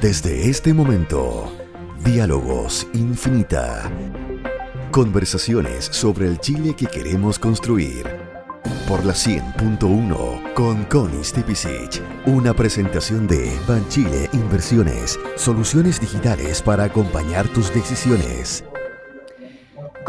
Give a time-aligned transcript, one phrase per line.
[0.00, 1.52] Desde este momento,
[2.02, 3.90] Diálogos Infinita.
[4.90, 8.06] Conversaciones sobre el Chile que queremos construir.
[8.88, 11.20] Por la 100.1 con Connie.
[12.24, 15.18] Una presentación de Banchile Inversiones.
[15.36, 18.64] Soluciones digitales para acompañar tus decisiones.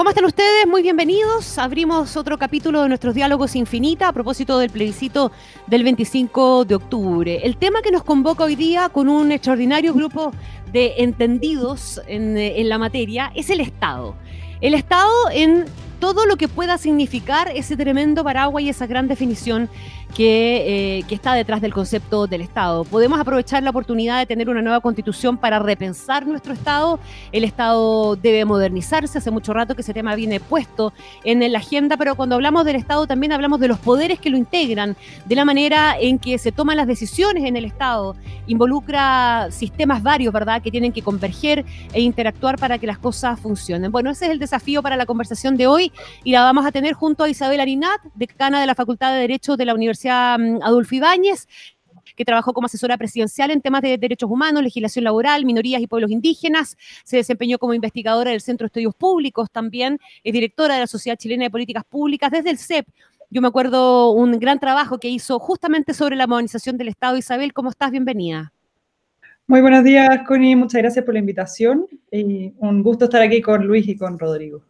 [0.02, 0.66] ¿Cómo están ustedes?
[0.66, 1.60] Muy bienvenidos.
[1.60, 5.32] Abrimos otro capítulo de nuestros diálogos infinita a propósito del plebiscito
[5.68, 7.40] del 25 de octubre.
[7.44, 10.32] El tema que nos convoca hoy día con un extraordinario grupo
[10.74, 14.16] de entendidos en, en la materia es el Estado.
[14.59, 15.66] El Estado en
[16.00, 19.70] todo lo que pueda significar ese tremendo paraguas y esa gran definición
[20.18, 22.84] eh, que, está detrás del concepto del Estado.
[22.84, 27.00] Podemos aprovechar la oportunidad de tener una nueva constitución para repensar nuestro Estado.
[27.32, 29.18] El Estado debe modernizarse.
[29.18, 30.94] Hace mucho rato que ese tema viene puesto
[31.24, 34.38] en la agenda, pero cuando hablamos del Estado también hablamos de los poderes que lo
[34.38, 38.16] integran, de la manera en que se toman las decisiones en el Estado.
[38.48, 43.92] Involucra sistemas varios, ¿verdad?, que tienen que converger e interactuar para que las cosas funcionen.
[43.92, 45.92] Bueno, ese es el desafío para la conversación de hoy
[46.23, 49.58] y la vamos a tener junto a Isabel Arinat, decana de la Facultad de Derecho
[49.58, 51.47] de la Universidad Mm, Adolfo Ibáñez,
[52.16, 56.11] que trabajó como asesora presidencial en temas de derechos humanos, legislación laboral, minorías y pueblos
[56.11, 56.77] indígenas.
[57.03, 59.99] Se desempeñó como investigadora del Centro de Estudios Públicos también.
[60.23, 62.88] Es directora de la Sociedad Chilena de Políticas Públicas desde el CEP.
[63.29, 67.16] Yo me acuerdo un gran trabajo que hizo justamente sobre la modernización del Estado.
[67.17, 67.91] Isabel, ¿cómo estás?
[67.91, 68.52] Bienvenida.
[69.47, 70.55] Muy buenos días, Connie.
[70.55, 74.63] Muchas gracias por la invitación y un gusto estar aquí con Luis y con Rodrigo.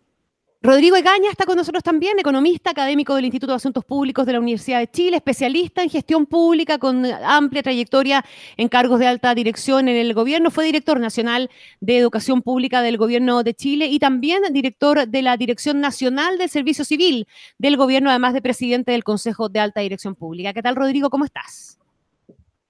[0.64, 4.40] Rodrigo Egaña está con nosotros también, economista, académico del Instituto de Asuntos Públicos de la
[4.40, 8.24] Universidad de Chile, especialista en gestión pública con amplia trayectoria
[8.58, 10.52] en cargos de alta dirección en el gobierno.
[10.52, 15.36] Fue director nacional de Educación Pública del Gobierno de Chile y también director de la
[15.36, 20.14] Dirección Nacional del Servicio Civil del gobierno, además de presidente del Consejo de Alta Dirección
[20.14, 20.54] Pública.
[20.54, 21.10] ¿Qué tal, Rodrigo?
[21.10, 21.80] ¿Cómo estás?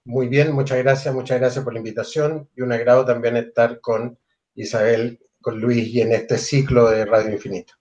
[0.06, 4.18] Muy bien, muchas gracias, muchas gracias por la invitación y un agrado también estar con
[4.56, 7.81] Isabel, con Luis y en este ciclo de Radio Infinito.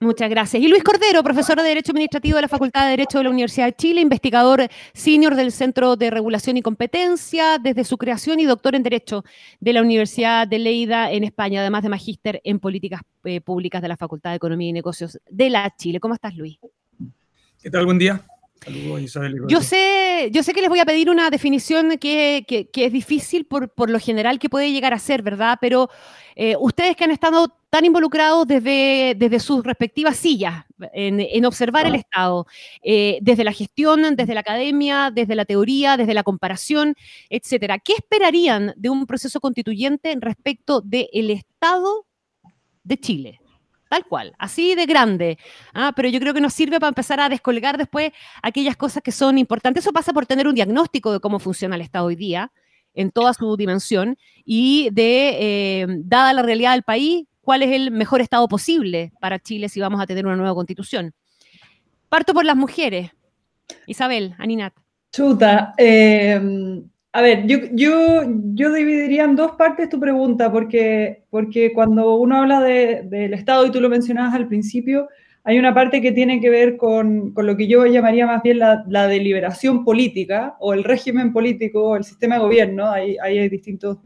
[0.00, 0.62] Muchas gracias.
[0.62, 3.66] Y Luis Cordero, profesor de Derecho Administrativo de la Facultad de Derecho de la Universidad
[3.66, 8.76] de Chile, investigador senior del Centro de Regulación y Competencia desde su creación y doctor
[8.76, 9.24] en Derecho
[9.58, 13.88] de la Universidad de Leida en España, además de magíster en Políticas eh, Públicas de
[13.88, 15.98] la Facultad de Economía y Negocios de la Chile.
[15.98, 16.58] ¿Cómo estás, Luis?
[17.60, 17.84] ¿Qué tal?
[17.84, 18.24] Buen día.
[18.64, 19.36] Saludos, Isabel.
[19.48, 23.70] Yo sé, yo sé que les voy a pedir una definición que, es difícil por,
[23.70, 25.58] por, lo general que puede llegar a ser, ¿verdad?
[25.60, 25.88] Pero
[26.40, 31.96] eh, ustedes que han estado tan involucrados desde, desde sus respectivas sillas en, observar el
[31.96, 32.46] Estado,
[32.80, 36.94] eh, desde la gestión, desde la academia, desde la teoría, desde la comparación,
[37.28, 37.80] etcétera.
[37.80, 42.06] ¿Qué esperarían de un proceso constituyente respecto del Estado
[42.84, 43.40] de Chile?
[43.88, 45.38] Tal cual, así de grande.
[45.72, 48.12] Ah, pero yo creo que nos sirve para empezar a descolgar después
[48.42, 49.84] aquellas cosas que son importantes.
[49.84, 52.52] Eso pasa por tener un diagnóstico de cómo funciona el Estado hoy día,
[52.94, 57.90] en toda su dimensión, y de, eh, dada la realidad del país, cuál es el
[57.90, 61.14] mejor Estado posible para Chile si vamos a tener una nueva constitución.
[62.10, 63.10] Parto por las mujeres.
[63.86, 64.74] Isabel, Aninat.
[65.12, 65.72] Chuta.
[65.78, 66.40] Eh,
[67.18, 68.22] a ver, yo, yo,
[68.54, 73.72] yo, dividiría en dos partes tu pregunta, porque, porque cuando uno habla del Estado, y
[73.72, 75.08] tú lo mencionabas al principio,
[75.42, 78.60] hay una parte que tiene que ver con, con lo que yo llamaría más bien
[78.60, 82.88] la, deliberación política o el régimen político o el sistema de gobierno.
[82.88, 83.98] Hay, hay distintos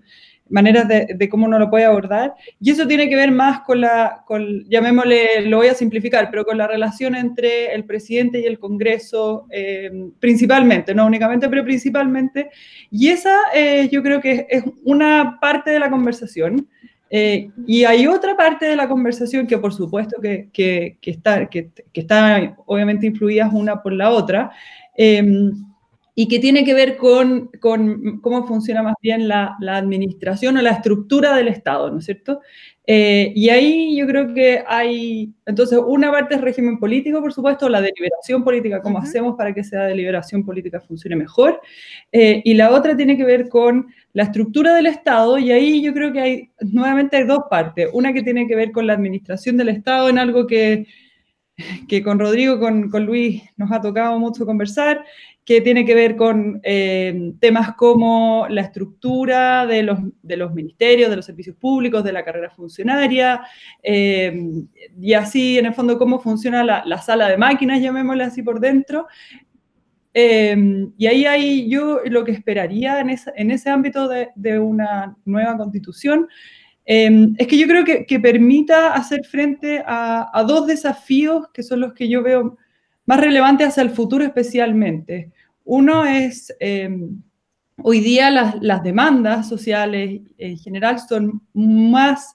[0.52, 2.34] maneras de, cómo uno lo puede abordar.
[2.60, 6.44] Y eso tiene que ver más con la, con, llamémosle, lo voy a simplificar, pero
[6.44, 9.90] con la relación entre el presidente y el Congreso, eh,
[10.20, 12.50] principalmente, no únicamente, pero principalmente.
[12.90, 16.68] Y esa eh, yo creo que es una parte de la conversación.
[17.14, 21.46] Eh, y hay otra parte de la conversación que por supuesto que, que, que está,
[21.46, 24.50] que, está obviamente influidas una por la otra
[26.14, 30.62] y que tiene que ver con, con cómo funciona más bien la, la, administración o
[30.62, 32.40] la estructura del Estado, ¿no es cierto?
[32.86, 37.68] Eh, y ahí yo creo que hay, entonces, una parte es régimen político, por supuesto,
[37.68, 41.60] la deliberación política, cómo hacemos para que esa deliberación política funcione mejor,
[42.10, 45.94] eh, y la otra tiene que ver con la estructura del Estado, y ahí yo
[45.94, 49.56] creo que hay, nuevamente hay dos partes, una que tiene que ver con la administración
[49.56, 50.86] del Estado en algo que
[51.88, 55.04] que con Rodrigo, con, con, Luis nos ha tocado mucho conversar,
[55.44, 61.10] que tiene que ver con eh, temas como la estructura de los, de los, ministerios,
[61.10, 63.42] de los servicios públicos, de la carrera funcionaria,
[63.82, 64.40] eh,
[65.00, 68.60] y así, en el fondo, cómo funciona la, la sala de máquinas, llamémosle así por
[68.60, 69.08] dentro.
[70.14, 75.16] Eh, y ahí hay yo lo que esperaría en, en ese ámbito de, de, una
[75.24, 76.28] nueva constitución,
[76.84, 81.94] es que yo creo que, que permita hacer frente a dos desafíos que son los
[81.94, 82.58] que yo veo
[83.12, 85.30] más relevante hacia el futuro especialmente.
[85.66, 87.20] Uno es, em,
[87.82, 92.34] hoy día las, las demandas sociales en general son más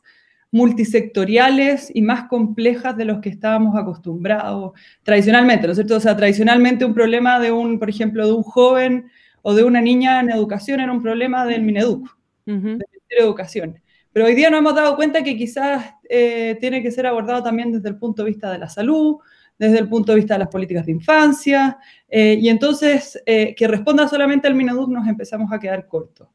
[0.52, 5.96] multisectoriales y más complejas de los que estábamos acostumbrados tradicionalmente, ¿no es cierto?
[5.96, 9.10] O sea, tradicionalmente un problema de un, por ejemplo, de un joven
[9.42, 12.08] o de una niña en educación era un problema del Mineduc,
[12.46, 13.82] del Ministerio de Educación.
[14.14, 17.72] Pero hoy día nos hemos dado cuenta que quizás eh, tiene que ser abordado también
[17.72, 19.18] desde el punto de vista de la salud,
[19.57, 21.77] desde el punto de vista de las políticas de infancia,
[22.07, 26.27] eh, y entonces eh, que responda solamente al Mineduc nos empezamos a quedar cortos.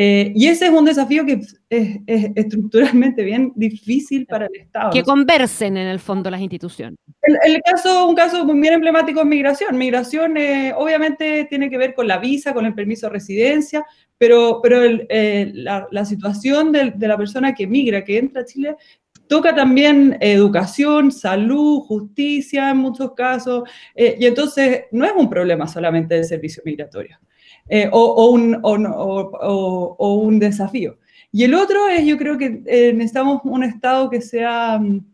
[0.00, 1.98] Eh, y ese es un desafío que es,
[2.36, 4.90] estructuralmente bien difícil para el Estado.
[4.92, 7.00] Que conversen en el fondo las instituciones.
[7.20, 9.76] El, caso, un caso muy bien emblemático es migración.
[9.76, 13.84] Migración eh, obviamente tiene que ver con la visa, con el permiso de residencia,
[14.16, 18.76] pero, pero eh, la, situación de, de, la persona que migra, que entra a Chile,
[19.28, 26.14] toca también educación, salud, justicia en muchos casos, y entonces no es un problema solamente
[26.14, 27.18] del servicio migratorio.
[27.70, 30.98] Eh, o, un, desafío.
[31.30, 35.04] Y el otro es, yo creo que eh, necesitamos un Estado que sea, mm,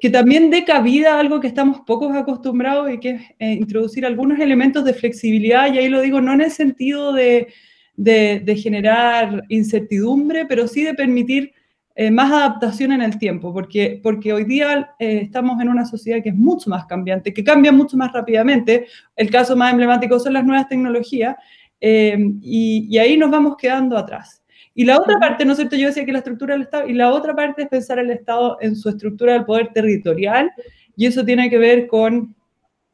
[0.00, 4.06] que también dé cabida a algo que estamos pocos acostumbrados y que es eh, introducir
[4.06, 7.48] algunos elementos de flexibilidad, y ahí lo digo no en el sentido de,
[8.56, 11.52] generar incertidumbre, pero sí de permitir
[12.12, 16.34] más adaptación en el tiempo, porque, porque hoy día estamos en una sociedad que es
[16.36, 18.86] mucho más cambiante, que cambia mucho más rápidamente.
[19.16, 21.36] El caso más emblemático son las nuevas tecnologías
[21.80, 24.42] Em, y, ahí nos vamos quedando atrás.
[24.74, 25.76] Y la otra parte, ¿no es cierto?
[25.76, 28.58] Yo decía que la estructura del Estado, y la otra parte es pensar el Estado
[28.60, 30.50] en su estructura del poder territorial,
[30.96, 32.34] y eso tiene que ver con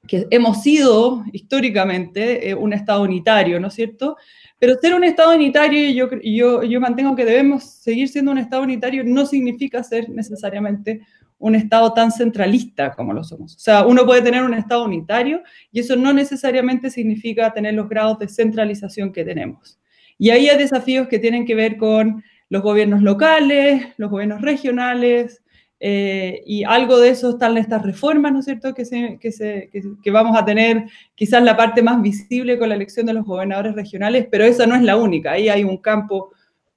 [0.07, 4.17] que hemos sido históricamente eh, un Estado unitario, ¿no es cierto?
[4.65, 8.63] Pero ser un Estado unitario, yo, yo, yo mantengo que debemos seguir siendo un Estado
[8.63, 11.03] unitario, no significa ser necesariamente
[11.37, 13.57] un Estado tan centralista como lo somos.
[13.57, 17.91] O sea, uno puede tener un Estado unitario y eso no necesariamente significa tener los
[17.91, 19.79] grados de centralización que tenemos.
[20.17, 25.43] Y ahí hay desafíos que tienen que ver con los gobiernos locales, los gobiernos regionales,
[25.81, 29.71] eh, y algo de eso están estas reformas, ¿no es cierto?, que, se, que, se,
[30.03, 30.85] que, vamos a tener
[31.15, 34.75] quizás la parte más visible con la elección de los gobernadores regionales, pero esa no
[34.77, 36.33] es la única, ahí hay un campo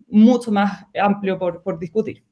[0.08, 2.27] mucho más amplio por, por discutir.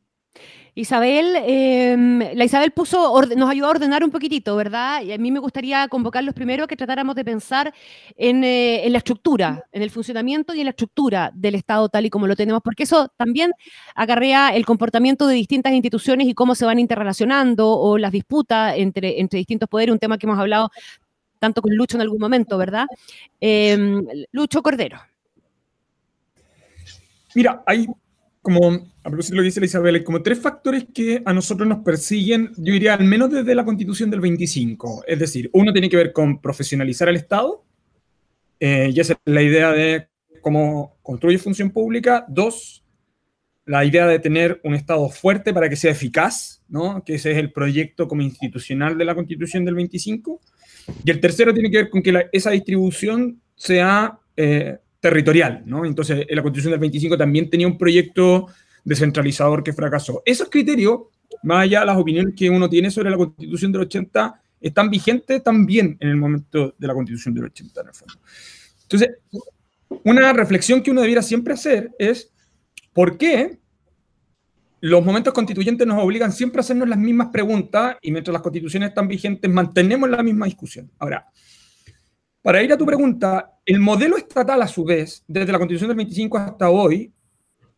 [0.77, 5.01] Isabel, em, la Isabel puso, nos ayudó a ordenar un poquitito, ¿verdad?
[5.03, 7.73] Y a mí me gustaría convocarlos primero que tratáramos de pensar
[8.17, 12.09] eh, en, la estructura, en el funcionamiento y en la estructura del Estado tal y
[12.09, 13.53] como lo tenemos, porque eso también
[13.95, 19.21] acarrea el comportamiento de distintas instituciones y cómo se van interrelacionando o las disputas entre,
[19.21, 20.71] entre distintos poderes, un tema que hemos hablado
[21.39, 22.85] tanto con Lucho en algún momento, ¿verdad?
[23.39, 24.99] Em, Lucho Cordero.
[27.33, 27.87] Mira, hay
[28.45, 31.67] como, a propósito de lo que dice la Isabel, como tres factores que a nosotros
[31.67, 35.05] nos persiguen, yo diría al menos desde la constitución del 25.
[35.07, 37.65] Es decir, uno tiene que ver con profesionalizar el Estado,
[38.59, 40.09] eh, y esa es la idea de
[40.41, 42.23] cómo construye función pública.
[42.27, 42.85] Dos,
[43.65, 47.03] la idea de tener un Estado fuerte para que sea eficaz, ¿no?
[47.03, 50.39] que ese es el proyecto como institucional de la constitución del 25.
[51.03, 55.85] Y el tercero tiene que ver con que esa distribución sea eh, territorial, ¿no?
[55.85, 58.47] Entonces, la Constitución del 25 también tenía un proyecto
[58.83, 60.23] descentralizador que fracasó.
[60.25, 61.01] Esos criterios,
[61.43, 65.43] más allá de las opiniones que uno tiene sobre la Constitución del 80, están vigentes
[65.43, 68.15] también en el momento de la Constitución del 80, en el fondo.
[68.81, 69.09] Entonces,
[70.03, 72.33] una reflexión que uno debiera siempre hacer es,
[72.91, 73.59] ¿por qué
[74.79, 78.89] los momentos constituyentes nos obligan siempre a hacernos las mismas preguntas y mientras las constituciones
[78.89, 80.89] están vigentes mantenemos la misma discusión?
[80.97, 81.27] Ahora,
[82.41, 85.97] para ir a tu pregunta, el modelo estatal, a su vez, desde la Constitución del
[85.97, 87.11] 25 hasta hoy,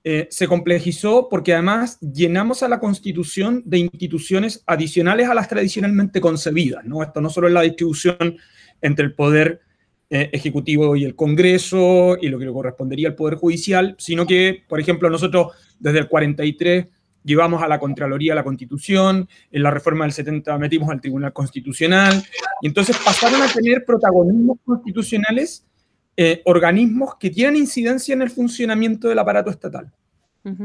[0.04, 6.22] eh, se complejizó porque además llenamos a la Constitución de instituciones adicionales a las tradicionalmente
[6.22, 6.86] concebidas.
[6.86, 7.04] ¿no?
[7.04, 8.38] Esto no solo es la distribución
[8.82, 9.62] entre el poder
[10.10, 14.64] eh, ejecutivo y el Congreso y lo que le correspondería al Poder Judicial, sino que,
[14.68, 16.88] por ejemplo, nosotros desde el 43
[17.26, 22.24] llevamos a la Contraloría la Constitución, en la reforma del 70 metimos al Tribunal Constitucional,
[22.62, 25.66] y entonces pasaron a tener protagonismos constitucionales
[26.18, 29.92] eh, organismos que tienen incidencia en el funcionamiento del aparato estatal.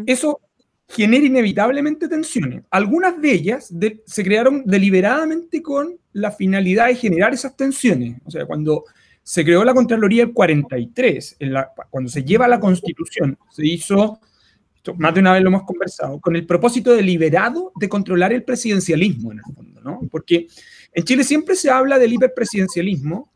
[0.07, 0.41] Eso
[0.89, 2.63] genera inevitablemente tensiones.
[2.71, 3.73] Algunas de ellas
[4.07, 8.19] se crearon deliberadamente con la finalidad de generar esas tensiones.
[8.25, 8.85] O sea, cuando
[9.23, 14.21] se creó la Contraloría el 43, en la, cuando se lleva la Constitución, se hizo
[14.97, 19.33] más de una vez lo hemos conversado, con el propósito deliberado de controlar el presidencialismo
[19.33, 20.01] en el fondo, ¿no?
[20.11, 20.49] Porque
[20.93, 23.32] en Chile siempre se habla del hiperpresidencialismo,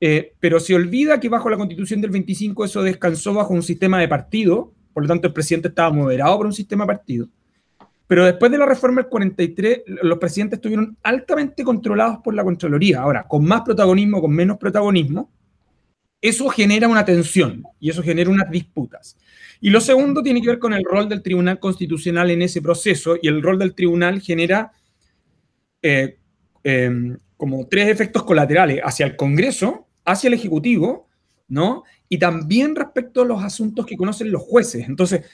[0.00, 4.00] eh, pero se olvida que bajo la constitución del 25 eso descansó bajo un sistema
[4.00, 7.28] de partido, por lo tanto el presidente estaba moderado por un sistema de partido.
[8.06, 13.00] Pero después de la reforma del 43, los presidentes estuvieron altamente controlados por la Contraloría.
[13.00, 15.30] Ahora, con más protagonismo, con menos protagonismo,
[16.20, 19.16] eso genera una tensión y eso genera unas disputas.
[19.60, 23.16] Y lo segundo tiene que ver con el rol del Tribunal Constitucional en ese proceso
[23.20, 24.70] y el rol del tribunal genera
[25.82, 26.18] eh,
[26.62, 31.08] em, como tres efectos colaterales hacia el Congreso, hacia el Ejecutivo,
[31.48, 31.82] ¿no?
[32.08, 34.88] Y también respecto a los asuntos que conocen los jueces.
[34.88, 35.26] Entonces,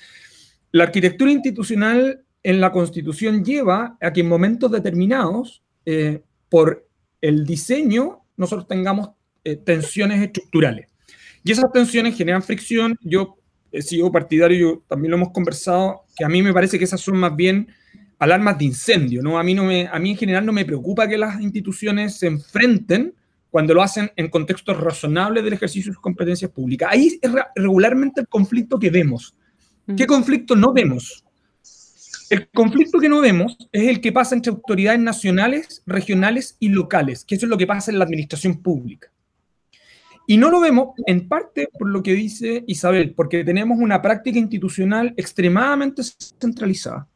[0.72, 6.88] la arquitectura institucional en la Constitución lleva a que en momentos determinados, eh, por
[7.20, 9.10] el diseño, nosotros tengamos
[9.44, 10.88] eh, tensiones estructurales.
[11.44, 12.96] Y esas tensiones generan fricción.
[13.02, 13.36] Yo
[13.70, 17.16] he sido partidario, también lo hemos conversado, que a mí me parece que esas son
[17.16, 17.68] más bien
[18.18, 19.38] alarmas de incendio, ¿no?
[19.38, 23.14] A mí, no a mí en general no me preocupa que las instituciones se enfrenten
[23.52, 26.88] cuando lo hacen en contextos razonables del ejercicio de sus competencias públicas.
[26.90, 29.36] Ahí es regularmente el conflicto que vemos.
[29.94, 30.06] ¿Qué mm.
[30.06, 31.22] conflicto no vemos?
[32.30, 37.26] El conflicto que no vemos es el que pasa entre autoridades nacionales, regionales y locales,
[37.26, 39.12] que eso es lo que pasa en la administración pública.
[40.26, 44.38] Y no lo vemos en parte por lo que dice Isabel, porque tenemos una práctica
[44.38, 46.02] institucional extremadamente
[46.40, 47.06] centralizada.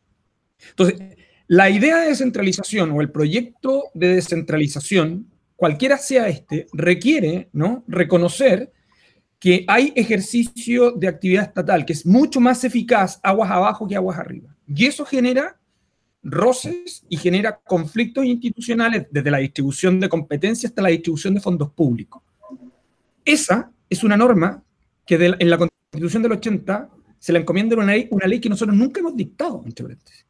[0.68, 1.00] Entonces,
[1.46, 7.82] la idea de descentralización o el proyecto de descentralización, cualquiera sea este, requiere ¿no?
[7.88, 8.72] reconocer
[9.38, 14.18] que hay ejercicio de actividad estatal que es mucho más eficaz aguas abajo que aguas
[14.18, 14.54] arriba.
[14.66, 15.58] Y eso genera
[16.22, 21.70] roces y genera conflictos institucionales desde la distribución de competencias hasta la distribución de fondos
[21.70, 22.22] públicos.
[23.24, 24.62] Esa es una norma
[25.04, 28.76] que en la Constitución del 80 se le encomienda una ley, una ley que nosotros
[28.76, 30.25] nunca hemos dictado, entre paréntesis.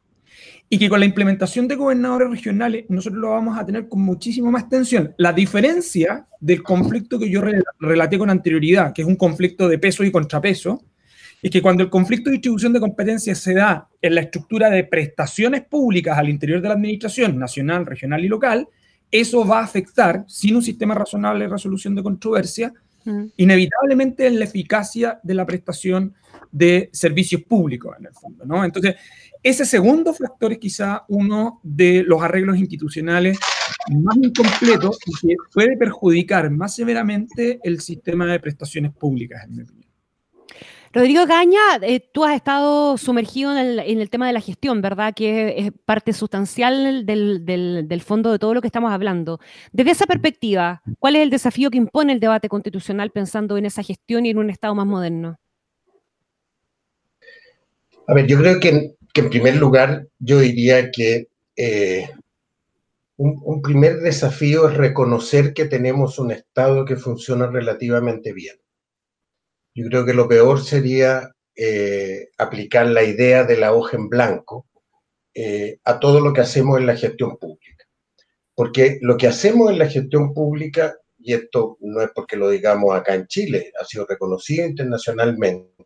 [0.69, 4.51] Y que con la implementación de gobernadores regionales nosotros lo vamos a tener con muchísimo
[4.51, 5.13] más tensión.
[5.17, 7.41] La diferencia del conflicto que yo
[7.79, 10.83] relaté con anterioridad, que es un conflicto de peso y contrapeso,
[11.41, 14.83] es que cuando el conflicto de distribución de competencias se da en la estructura de
[14.83, 18.67] prestaciones públicas al interior de la administración nacional, regional y local,
[19.11, 22.73] eso va a afectar, sin un sistema razonable de resolución de controversia,
[23.37, 26.13] inevitablemente en la eficacia de la prestación
[26.57, 28.65] de servicios públicos, en el fondo, ¿no?
[28.65, 28.95] Entonces,
[29.43, 33.39] ese segundo factor es quizá uno de los arreglos institucionales
[33.91, 39.61] más incompletos y que puede perjudicar más severamente el sistema de prestaciones públicas, en mi
[39.63, 39.87] opinión.
[40.93, 45.13] Rodrigo Caña, eh, tú has estado sumergido en el, tema de la gestión, ¿verdad?
[45.13, 49.39] Que es, parte sustancial del, fondo de todo lo que estamos hablando.
[49.71, 53.83] Desde esa perspectiva, ¿cuál es el desafío que impone el debate constitucional pensando en esa
[53.83, 55.37] gestión y en un Estado más moderno?
[58.07, 62.09] A ver, yo creo que, en primer lugar, yo diría que eh,
[63.17, 68.57] un primer desafío es reconocer que tenemos un Estado que funciona relativamente bien
[69.77, 74.65] yo creo que lo peor sería eh, aplicar la idea de la hoja en blanco
[75.35, 77.85] eh, a todo lo que hacemos en la gestión pública.
[78.55, 82.95] Porque lo que hacemos en la gestión pública, y esto no es porque lo digamos
[82.95, 85.76] acá en Chile, ha sido reconocido internacionalmente,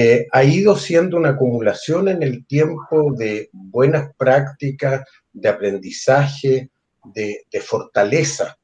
[0.00, 6.70] eh, ha ido siendo una acumulación en el tiempo de buenas prácticas, de aprendizaje,
[7.02, 8.56] de, fortaleza,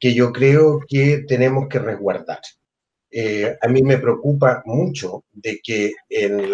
[0.00, 2.40] que yo creo que tenemos que resguardar.
[3.08, 6.50] Eh, a mí me preocupa mucho de que en,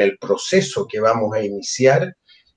[0.00, 2.12] el proceso que vamos a iniciar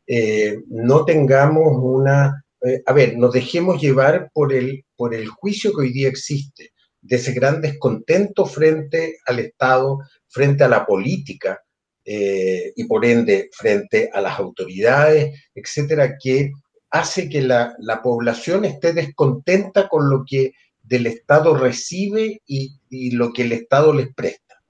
[0.07, 2.43] eh, no tengamos una,
[2.87, 6.71] a ver, nos dejemos llevar por el juicio que hoy día existe,
[7.01, 11.61] de ese gran descontento frente al Estado, frente a la política
[12.05, 16.51] y por ende frente a las autoridades, etcétera, que
[16.89, 20.53] hace que la, la población esté descontenta con lo que
[20.89, 22.71] del Estado recibe y,
[23.11, 24.61] lo que el Estado les presta.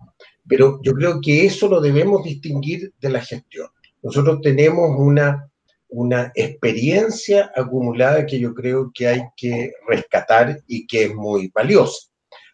[0.47, 3.69] Pero yo creo que eso lo debemos distinguir de la gestión.
[4.03, 5.49] Nosotros tenemos una,
[5.87, 12.08] una experiencia acumulada que yo creo que hay que rescatar y que es muy valiosa.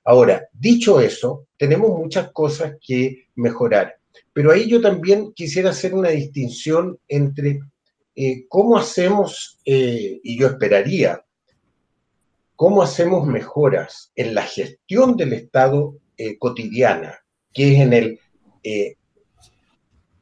[0.08, 3.98] Ahora, dicho eso, tenemos muchas cosas que mejorar,
[4.34, 7.60] pero ahí yo también quisiera hacer una distinción entre
[8.16, 11.26] eh, cómo hacemos, eh, y yo esperaría
[12.56, 17.20] cómo hacemos mejoras en la gestión del Estado eh, cotidiana,
[17.52, 18.20] que es en el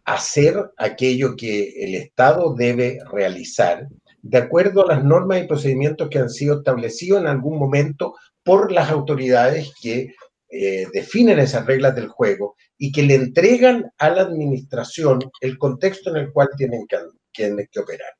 [0.05, 3.87] hacer aquello que el Estado debe realizar,
[4.21, 8.71] de acuerdo a las normas y procedimientos que han sido establecidos en algún momento por
[8.71, 10.13] las autoridades que
[10.49, 16.11] eh, definen esas reglas del juego y que le entregan a la administración el contexto
[16.11, 16.97] en el cual tienen que,
[17.31, 18.11] tienen que operar.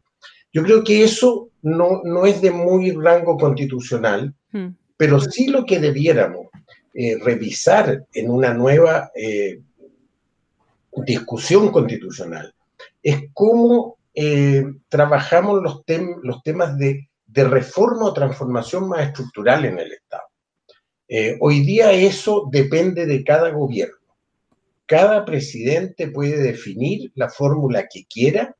[0.51, 4.69] Yo creo que eso no, no es de muy rango constitucional, hmm.
[4.97, 6.47] pero sí lo que debiéramos
[6.95, 9.59] eh, revisar en una nueva eh,
[11.05, 12.53] discusión constitucional
[13.01, 13.97] es cómo
[14.89, 15.83] trabajamos los,
[16.21, 20.23] los temas de, de, reforma o transformación más estructural en el Estado.
[21.07, 23.97] Eh, hoy día eso depende de cada gobierno.
[24.85, 28.55] Cada presidente puede definir la fórmula que quiera,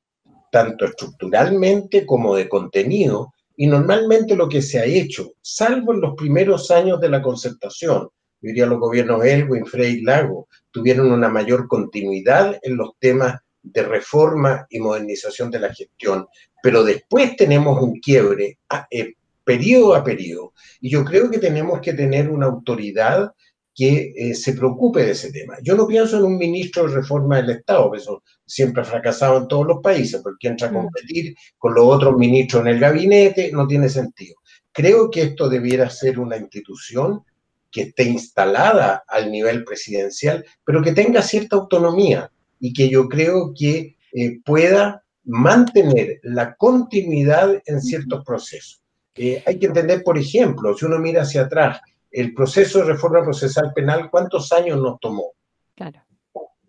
[0.52, 6.16] tanto estructuralmente como de contenido, y normalmente lo que se ha hecho, salvo en los
[6.16, 12.60] primeros años de la concertación, diría los gobiernos Elwin, Frey Lago, tuvieron una mayor continuidad
[12.62, 16.28] en los temas de reforma y modernización de la gestión,
[16.62, 20.54] pero después tenemos un quiebre a, eh, periodo a periodo.
[20.82, 23.32] Y yo creo que tenemos que tener una autoridad
[23.76, 25.58] que eh, se preocupe de ese tema.
[25.64, 29.38] Yo no pienso en un ministro de reforma del Estado, que eso siempre ha fracasado
[29.38, 30.76] en todos los países, porque entra a mm.
[30.76, 34.36] competir con los otros ministros en el gabinete, no tiene sentido.
[34.72, 37.24] Creo que esto debiera ser una institución
[37.72, 42.32] que esté instalada al nivel presidencial, pero que tenga cierta autonomía
[42.64, 48.82] y que yo creo que eh, pueda mantener la continuidad en ciertos procesos.
[49.16, 53.22] Eh, hay que entender, por ejemplo, si uno mira hacia atrás, el proceso de reforma
[53.22, 55.34] procesal penal, ¿cuántos años nos tomó?
[55.76, 56.00] Claro.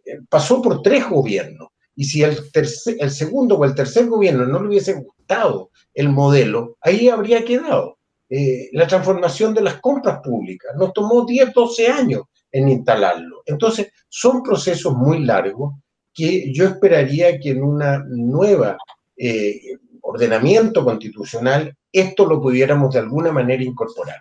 [0.05, 1.69] Eh, pasó por tres gobiernos.
[1.95, 2.39] Y si el,
[2.99, 7.99] el segundo o el tercer gobierno no le hubiese gustado el modelo, ahí habría quedado.
[8.29, 13.43] Eh, la transformación de las compras públicas nos tomó 10, 12 años en instalarlo.
[13.47, 15.75] Entonces, son procesos muy largos
[16.15, 18.77] que yo esperaría que en una nueva
[19.17, 19.61] eh,
[20.01, 24.21] ordenamiento constitucional esto lo pudiéramos de alguna manera incorporar.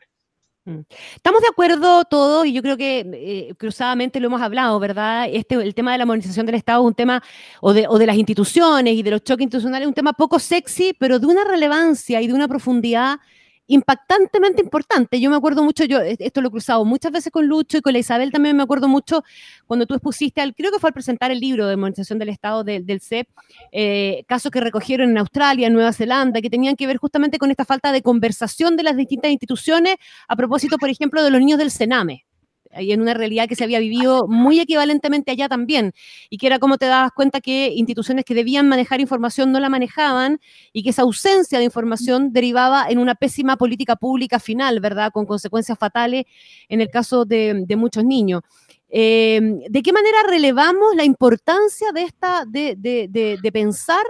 [0.65, 0.79] Mm.
[1.15, 5.27] Estamos de acuerdo todos y yo creo que eh, cruzadamente lo hemos hablado, ¿verdad?
[5.29, 7.21] Este, el tema de la modernización del Estado es un tema,
[7.59, 10.39] o de, o de las instituciones y de los choques institucionales, es un tema poco
[10.39, 13.19] sexy, pero de una relevancia y de una profundidad
[13.73, 15.19] impactantemente importante.
[15.19, 17.93] Yo me acuerdo mucho, yo esto lo he cruzado muchas veces con Lucho y con
[17.93, 19.23] la Isabel también me acuerdo mucho
[19.65, 22.63] cuando tú expusiste, al, creo que fue al presentar el libro de modernización del Estado
[22.63, 23.27] del CEP,
[23.71, 27.65] eh, casos que recogieron en Australia, Nueva Zelanda, que tenían que ver justamente con esta
[27.65, 29.95] falta de conversación de las distintas instituciones
[30.27, 32.25] a propósito, por ejemplo, de los niños del Sename
[32.79, 35.93] y en una realidad que se había vivido muy equivalentemente allá también,
[36.29, 39.69] y que era como te dabas cuenta que instituciones que debían manejar información no la
[39.69, 40.39] manejaban
[40.71, 45.11] y que esa ausencia de información derivaba en una pésima política pública final, ¿verdad?
[45.11, 46.25] Con consecuencias fatales
[46.69, 48.41] en el caso de, muchos niños.
[48.89, 54.03] Eh, ¿De qué manera relevamos la importancia de esta, de, de pensar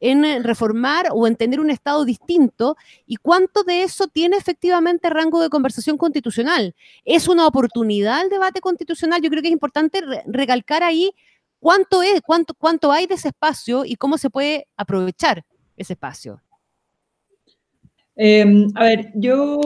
[0.00, 5.40] en eh, reformar o entender un Estado distinto y cuánto de eso tiene efectivamente rango
[5.40, 6.74] de conversación constitucional.
[7.04, 9.20] ¿Es una oportunidad el debate constitucional?
[9.22, 11.12] Yo creo que es importante recalcar ahí
[11.60, 15.44] cuánto es, cuánto, cuánto hay de ese espacio y cómo se puede aprovechar
[15.76, 16.42] ese espacio.
[18.16, 19.60] Em, a ver, yo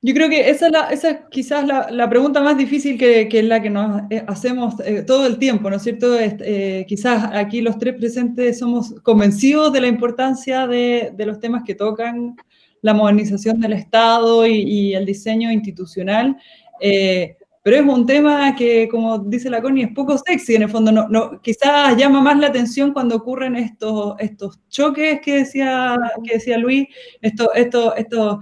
[0.00, 4.02] yo creo que esa es, quizás la, pregunta más difícil que, es la que nos
[4.10, 6.16] eh, hacemos eh, todo el tiempo, ¿no es cierto?
[6.20, 11.74] Eh, quizás aquí los tres presentes somos convencidos de la importancia de, los temas que
[11.74, 12.36] tocan
[12.80, 16.36] la modernización del Estado y, el diseño institucional,
[16.80, 20.92] pero es un tema que, como dice la Connie, es poco sexy en el fondo,
[20.92, 26.56] no, quizás llama más la atención cuando ocurren estos, estos choques que decía, que decía
[26.56, 26.86] Luis,
[27.20, 27.48] estos...
[27.56, 28.38] estos, estos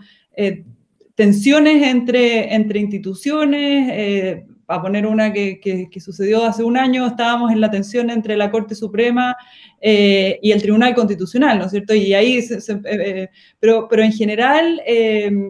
[1.17, 3.89] tensiones entre, entre instituciones.
[3.91, 8.37] Eh, a poner una que, que, sucedió hace un año, estábamos en la tensión entre
[8.37, 9.37] la Corte Suprema
[9.81, 11.95] eh, y el Tribunal Constitucional, ¿no es cierto?
[11.95, 13.29] Y ahí, eh,
[13.61, 14.83] pero, pero en general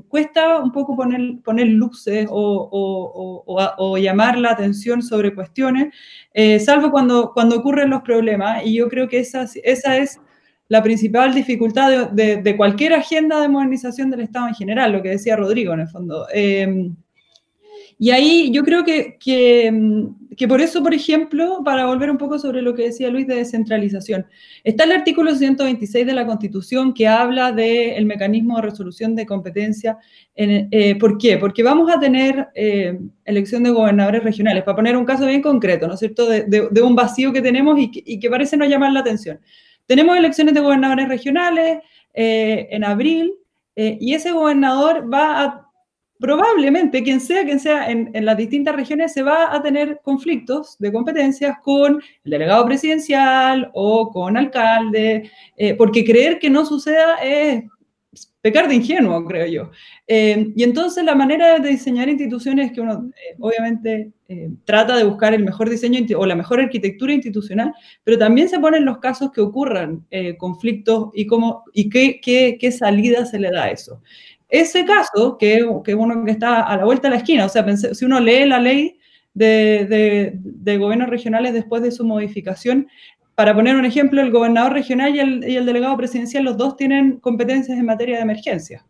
[0.08, 5.94] cuesta un poco poner, poner luces o, o, o, llamar la atención sobre cuestiones,
[6.62, 8.66] salvo cuando, cuando ocurren los problemas.
[8.66, 10.20] Y yo creo que esa, esa es
[10.68, 15.36] la principal dificultad de, cualquier agenda de modernización del Estado en general, lo que decía
[15.36, 16.26] Rodrigo en el fondo.
[16.32, 16.94] Em,
[17.98, 22.60] y ahí yo creo que, que, por eso, por ejemplo, para volver un poco sobre
[22.60, 24.26] lo que decía Luis de descentralización,
[24.64, 29.96] está el artículo 126 de la Constitución que habla del mecanismo de resolución de competencia.
[30.34, 31.38] Eh, ¿Por qué?
[31.38, 35.86] Porque vamos a tener eh, elección de gobernadores regionales, para poner un caso bien concreto,
[35.86, 38.92] ¿no es cierto?, de, un vacío que tenemos y que, y que parece no llamar
[38.92, 39.40] la atención.
[39.86, 41.78] Tenemos elecciones de gobernadores regionales
[42.14, 43.34] eh, en abril
[43.76, 45.70] eh, y ese gobernador va a,
[46.18, 50.92] probablemente, quien sea, quien sea, en, las distintas regiones, se va a tener conflictos de
[50.92, 57.64] competencias con el delegado presidencial o con alcalde, eh, porque creer que no suceda es
[58.40, 59.70] pecar de ingenuo, creo yo.
[60.06, 64.96] Eh, y entonces la manera de diseñar instituciones es que uno eh, obviamente eh, trata
[64.96, 67.72] de buscar el mejor diseño o la mejor arquitectura institucional,
[68.04, 70.06] pero también se ponen los casos que ocurran
[70.38, 74.00] conflictos y, cómo, y qué, qué, qué, salida se le da a eso.
[74.48, 77.64] Ese caso, que, que uno que está a la vuelta de la esquina, o sea,
[77.76, 78.98] si uno lee la ley
[79.34, 82.88] de, de, de, gobiernos regionales después de su modificación,
[83.36, 87.78] para poner un ejemplo, el gobernador regional y el, delegado presidencial, los dos tienen competencias
[87.78, 88.84] en materia de emergencia.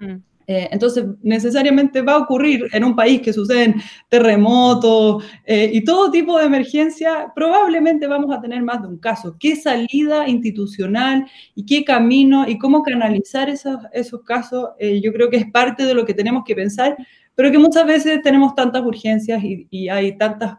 [0.00, 0.16] Mm.
[0.46, 3.74] Eh, entonces, necesariamente va a ocurrir en un país que suceden
[4.08, 9.36] terremotos eh, y todo tipo de emergencia, probablemente vamos a tener más de un caso.
[9.38, 14.70] ¿Qué salida institucional y qué camino y cómo canalizar esos, esos casos?
[14.78, 16.96] Eh, yo creo que es parte de lo que tenemos que pensar,
[17.34, 20.52] pero que muchas veces tenemos tantas urgencias y, y hay tantos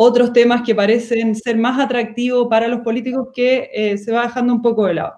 [0.00, 4.62] otros temas que parecen ser más atractivos para los políticos que se va dejando un
[4.62, 5.14] poco de lado.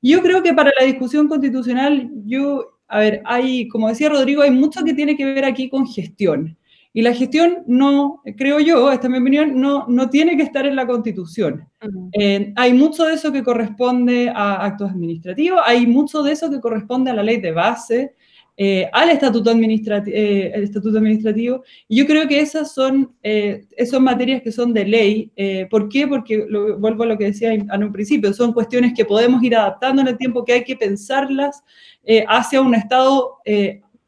[0.00, 4.50] Yo creo que para la discusión constitucional, yo a ver, hay, como decía Rodrigo, hay
[4.50, 6.56] mucho que tiene que ver aquí con gestión.
[6.92, 10.64] Y la gestión no, creo yo, esta es mi opinión, no, no tiene que estar
[10.64, 11.68] en la Constitución.
[12.12, 16.60] Eh, hay mucho de eso que corresponde a actos administrativos, hay mucho de eso que
[16.60, 18.14] corresponde a la ley de base,
[18.56, 21.64] eh, al estatuto, eh, el estatuto administrativo.
[21.88, 23.64] Y yo creo que esas son, eh,
[24.00, 25.32] materias que son de ley.
[25.70, 26.06] ¿Por qué?
[26.06, 26.46] Porque,
[26.78, 30.08] vuelvo a lo que decía en un principio, son cuestiones que podemos ir adaptando en
[30.08, 31.62] el tiempo, que hay que pensarlas
[32.28, 33.38] hacia un estado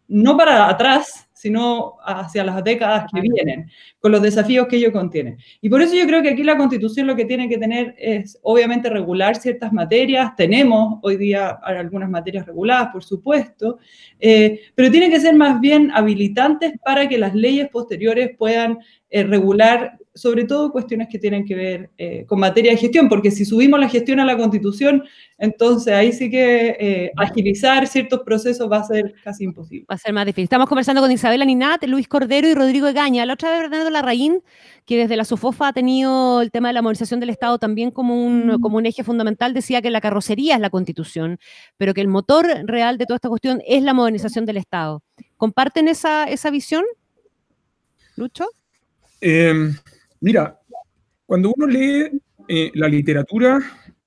[0.09, 3.71] no para atrás, sino hacia las décadas que vienen,
[4.01, 5.37] con los desafíos que ello contiene.
[5.61, 8.39] Y por eso yo creo que aquí la Constitución lo que tiene que tener es,
[8.41, 10.35] obviamente, regular ciertas materias.
[10.35, 13.79] Tenemos hoy día algunas materias reguladas, por supuesto,
[14.19, 18.79] eh, pero tiene que ser más bien habilitantes para que las leyes posteriores puedan
[19.11, 23.31] eh, regular sobre todo cuestiones que tienen que ver eh, con materia de gestión, porque
[23.31, 25.05] si subimos la gestión a la constitución,
[25.39, 29.87] entonces ahí sí que eh, agilizar ciertos procesos va a ser casi imposible.
[29.89, 30.45] Va a ser más difícil.
[30.45, 33.27] Estamos conversando con Isabela Ninat, Luis Cordero y Rodrigo Egaña.
[33.27, 34.43] La otra vez Bernardo Larraín,
[34.87, 38.27] que desde la SOFOFA ha tenido el tema de la modernización del Estado también como
[38.27, 38.61] un, mm.
[38.61, 41.39] como un eje fundamental, decía que la carrocería es la constitución,
[41.77, 45.03] pero que el motor real de toda esta cuestión es la modernización del Estado.
[45.37, 46.85] ¿Comparten esa, esa visión?
[48.17, 48.47] Lucho.
[49.21, 49.73] Eh,
[50.21, 50.59] Mira,
[51.25, 52.11] cuando uno lee
[52.49, 53.59] eh, la literatura,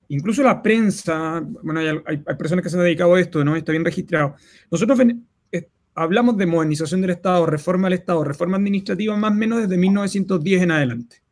[0.08, 3.56] incluso la prensa, bueno, hay, personas que se han dedicado a esto, ¿no?
[3.56, 4.34] Está bien registrado.
[4.70, 4.98] Nosotros
[5.52, 9.76] eh, hablamos de modernización del Estado, reforma del Estado, reforma administrativa más o menos desde
[9.76, 11.22] 1910 en adelante.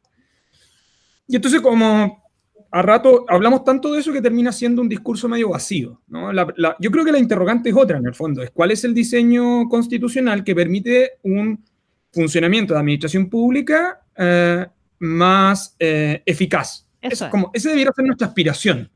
[1.27, 2.23] Y entonces como
[2.71, 6.01] a rato hablamos tanto de eso que termina siendo un discurso medio vacío.
[6.09, 6.31] ¿no?
[6.79, 9.69] yo creo que la interrogante es otra en el fondo, es cuál es el diseño
[9.69, 11.65] constitucional que permite un
[12.13, 14.67] funcionamiento de administración pública eh,
[14.99, 16.87] más eh, eficaz.
[17.01, 18.91] Eso es, como, esa debiera ser nuestra aspiración,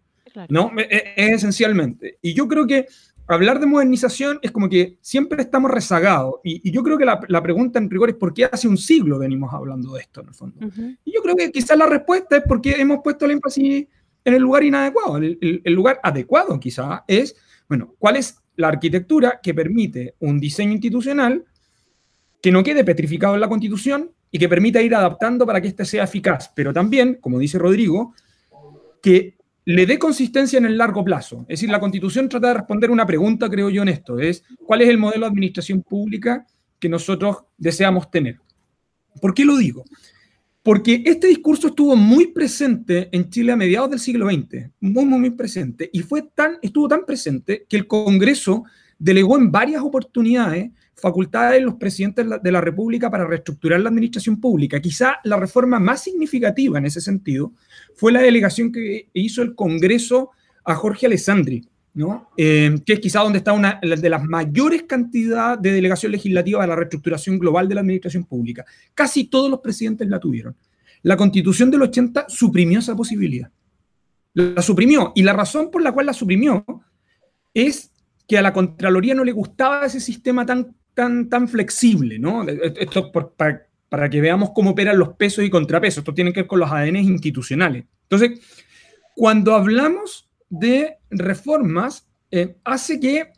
[0.48, 0.72] ¿no?
[0.76, 2.18] E, e, es, esencialmente.
[2.20, 2.86] Y yo creo que
[3.28, 6.36] hablar de modernización es como que siempre estamos rezagados.
[6.42, 9.52] Y, yo creo que la, pregunta en rigor es por qué hace un siglo venimos
[9.52, 10.66] hablando de esto, en el fondo.
[11.04, 13.86] Y yo creo que quizás la respuesta es porque hemos puesto el énfasis
[14.24, 15.18] en el lugar inadecuado.
[15.18, 17.36] El, el lugar adecuado quizás es,
[17.68, 21.44] bueno, ¿cuál es la arquitectura que permite un diseño institucional
[22.42, 25.84] que no quede petrificado en la Constitución y que permita ir adaptando para que éste
[25.84, 28.14] sea eficaz, pero también, como dice Rodrigo,
[29.00, 31.42] que le dé consistencia en el largo plazo.
[31.42, 34.82] Es decir, la Constitución trata de responder una pregunta, creo yo, en esto, es ¿cuál
[34.82, 36.44] es el modelo de administración pública
[36.80, 38.40] que nosotros deseamos tener?
[39.20, 39.84] ¿Por qué lo digo?
[40.64, 45.20] Porque este discurso estuvo muy presente en Chile a mediados del siglo XX, muy, muy,
[45.20, 48.64] muy presente, y fue tan, estuvo tan presente que el Congreso
[48.98, 54.40] delegó en varias oportunidades facultades de los presidentes de la República para reestructurar la administración
[54.40, 54.80] pública.
[54.80, 57.52] Quizá la reforma más significativa en ese sentido
[57.94, 60.30] fue la delegación que hizo el Congreso
[60.64, 62.30] a Jorge Alessandri, ¿no?
[62.36, 66.68] Eh, que es quizá donde está una de las mayores cantidades de delegación legislativa de
[66.68, 68.64] la reestructuración global de la administración pública.
[68.94, 70.56] Casi todos los presidentes la tuvieron.
[71.02, 73.50] La constitución del 80 suprimió esa posibilidad.
[74.34, 75.12] La suprimió.
[75.14, 76.64] Y la razón por la cual la suprimió
[77.52, 77.90] es
[78.26, 82.46] que a la Contraloría no le gustaba ese sistema tan tan, tan flexible, ¿no?
[82.48, 85.98] Esto para, para, que veamos cómo operan los pesos y contrapesos.
[85.98, 87.84] Esto tiene que ver con los ADNs institucionales.
[88.04, 88.40] Entonces,
[89.14, 93.32] cuando hablamos de reformas, eh, hace que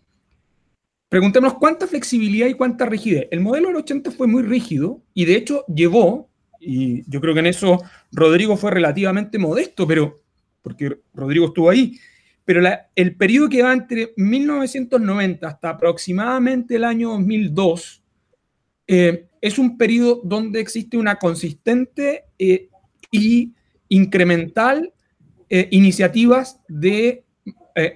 [1.08, 3.28] preguntemos cuánta flexibilidad y cuánta rigidez.
[3.30, 6.28] El modelo del 80 fue muy rígido y de hecho llevó,
[6.60, 10.22] y yo creo que en eso Rodrigo fue relativamente modesto, pero
[10.62, 11.98] porque Rodrigo estuvo ahí,
[12.44, 12.62] pero
[12.94, 18.02] el periodo que va entre 1990 hasta aproximadamente el año 2002
[18.87, 22.68] eh, es un periodo donde existe una consistente eh,
[23.11, 23.54] y
[23.88, 24.92] incremental
[25.48, 27.22] eh, iniciativas de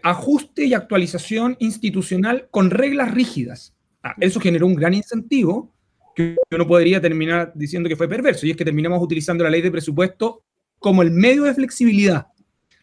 [0.02, 3.76] ajuste y actualización institucional con reglas rígidas.
[4.02, 5.72] Ah, eso generó un gran incentivo
[6.16, 9.62] que uno podría terminar diciendo que fue perverso, y es que terminamos utilizando la ley
[9.62, 10.42] de presupuesto
[10.80, 12.26] como el medio de flexibilidad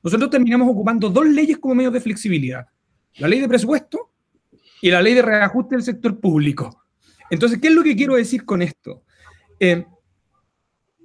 [0.06, 2.68] nosotros terminamos ocupando dos leyes como medios de flexibilidad.
[3.18, 4.12] La ley de presupuesto
[4.80, 6.84] y la ley de reajuste del sector público.
[7.32, 9.02] Entonces, ¿qué es lo que quiero decir con esto?
[9.60, 9.84] Eh,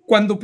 [0.05, 0.39] cuando,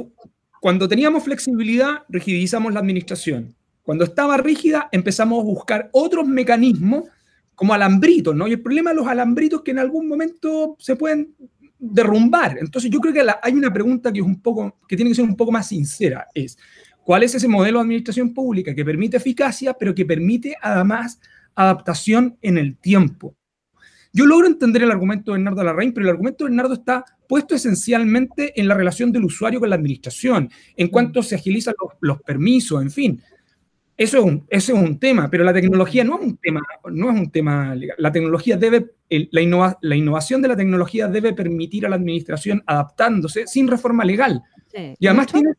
[0.58, 3.54] cuando teníamos flexibilidad, rigidizamos la administración.
[3.82, 7.04] Cuando estaba rígida, empezamos a buscar otros mecanismos
[7.54, 8.48] como alambritos, ¿no?
[8.48, 11.34] Y el problema de los alambritos es que en algún momento se pueden
[11.78, 12.56] derrumbar.
[12.58, 15.26] Entonces yo creo que hay una pregunta que es un poco, que tiene que ser
[15.26, 16.56] un poco más sincera, es
[17.06, 21.20] ¿cuál es ese modelo de administración pública que permite eficacia, pero que permite además
[21.54, 23.36] adaptación en el tiempo?
[24.12, 27.54] Yo logro entender el argumento de Bernardo Larraín, pero el argumento de Bernardo está puesto
[27.54, 32.82] esencialmente en la relación del usuario con la administración, en cuanto se agilizan los, permisos,
[32.82, 33.22] en fin.
[33.96, 37.10] Eso es, un, eso es un tema, pero la tecnología no es un tema, no
[37.10, 37.96] es un tema legal.
[38.00, 43.46] La tecnología debe, la, la innovación de la tecnología debe permitir a la administración adaptándose
[43.46, 44.42] sin reforma legal.
[44.98, 45.50] y además tiene,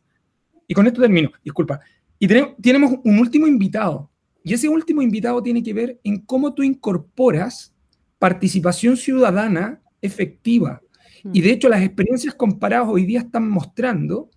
[0.68, 1.80] y con esto termino, disculpa,
[2.18, 2.28] y
[2.60, 4.10] tenemos, un último invitado,
[4.44, 7.74] y ese último invitado tiene que ver en cómo tú incorporas
[8.18, 10.82] participación ciudadana efectiva.
[11.24, 11.30] Hmm.
[11.32, 14.30] Y de hecho las experiencias comparadas hoy día están mostrando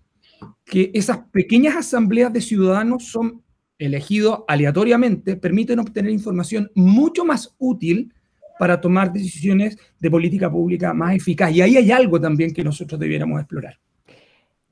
[0.64, 3.42] que esas pequeñas asambleas de ciudadanos son
[3.78, 8.12] elegidos aleatoriamente, permiten obtener información mucho más útil
[8.58, 11.52] para tomar decisiones de política pública más eficaz.
[11.52, 13.78] Y ahí hay algo también que nosotros debiéramos explorar.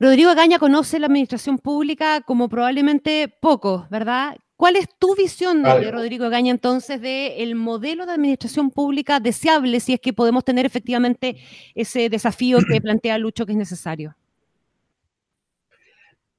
[0.01, 4.35] Rodrigo Gaña conoce la administración pública como probablemente poco, ¿verdad?
[4.55, 9.93] ¿Cuál es tu visión, de Rodrigo Gaña, entonces, del modelo de administración pública deseable si
[9.93, 11.37] es que podemos tener efectivamente
[11.75, 14.15] ese desafío que plantea Lucho que es necesario?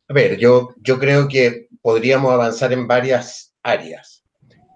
[0.09, 4.25] A ver, yo, yo creo que podríamos avanzar en varias áreas.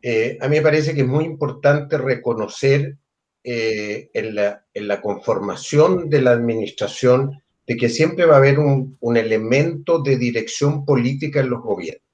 [0.00, 2.98] Eh, a mí me parece que es muy importante reconocer
[3.42, 10.00] eh, en, la, conformación de la administración de que siempre va a haber un elemento
[10.00, 12.06] de dirección política en los gobiernos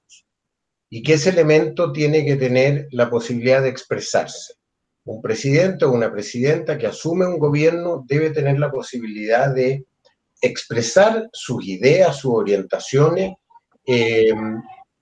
[0.95, 4.57] y que ese elemento tiene que tener la posibilidad de expresarse.
[5.05, 9.87] Un presidente o una presidenta que asume un gobierno debe tener la posibilidad de
[10.43, 13.33] expresar sus ideas, sus orientaciones
[13.87, 14.35] eh,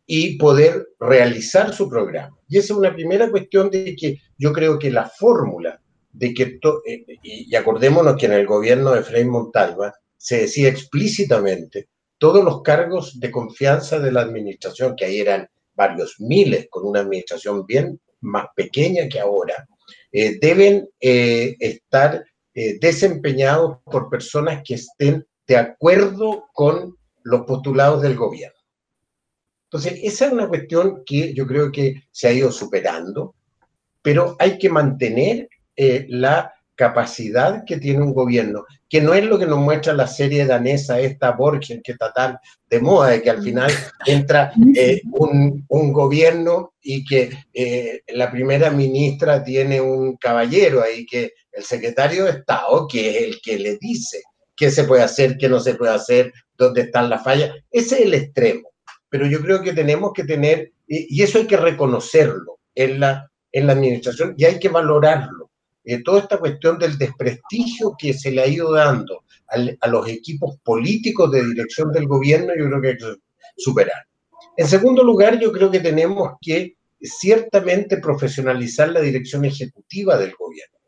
[0.07, 2.39] y poder realizar su programa.
[2.49, 5.83] Y esa es una primera cuestión de que yo creo que la fórmula
[6.13, 11.89] de que, eh, y acordémonos que en el gobierno de Frei Montalva se decía explícitamente
[12.19, 17.01] todos los cargos de confianza de la administración, que ahí eran varios miles, con una
[17.01, 19.67] administración bien más pequeña que ahora,
[20.13, 28.03] eh, deben eh, estar eh, desempeñados por personas que estén de acuerdo con los postulados
[28.03, 28.61] del gobierno.
[29.71, 33.35] Entonces, esa es una cuestión que yo creo que se ha ido superando,
[34.03, 35.49] pero hay que mantener
[36.09, 40.47] la capacidad que tiene un gobierno, que no es lo que nos muestra la serie
[40.47, 42.39] danesa, esta Borgen, que está tan
[42.71, 43.71] de moda, de que al final
[44.07, 51.05] entra eh, un, un, gobierno y que eh, la primera ministra tiene un caballero ahí,
[51.05, 54.23] que el secretario de Estado, que es el que le dice
[54.57, 57.51] qué se puede hacer, qué no se puede hacer, dónde están las fallas.
[57.71, 58.71] Ese es el extremo.
[59.11, 63.67] Pero yo creo que tenemos que tener, y, eso hay que reconocerlo en la, en
[63.67, 65.40] la administración y hay que valorarlo
[65.93, 69.25] eh, toda esta cuestión del desprestigio que se le ha ido dando
[69.81, 73.17] a los equipos políticos de dirección del gobierno, yo creo que hay que
[73.57, 74.07] superar.
[74.57, 80.79] En segundo lugar, yo creo que tenemos que ciertamente profesionalizar la dirección ejecutiva del gobierno,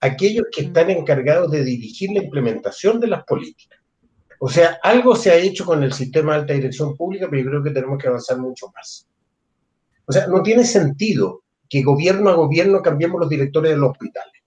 [0.00, 3.78] aquellos que están encargados de dirigir la implementación de las políticas.
[4.38, 7.48] O sea, algo se ha hecho con el sistema de alta dirección pública, pero yo
[7.48, 9.08] creo que tenemos que avanzar mucho más.
[10.04, 14.41] O sea, no tiene sentido que gobierno a gobierno cambiemos los directores de los hospitales.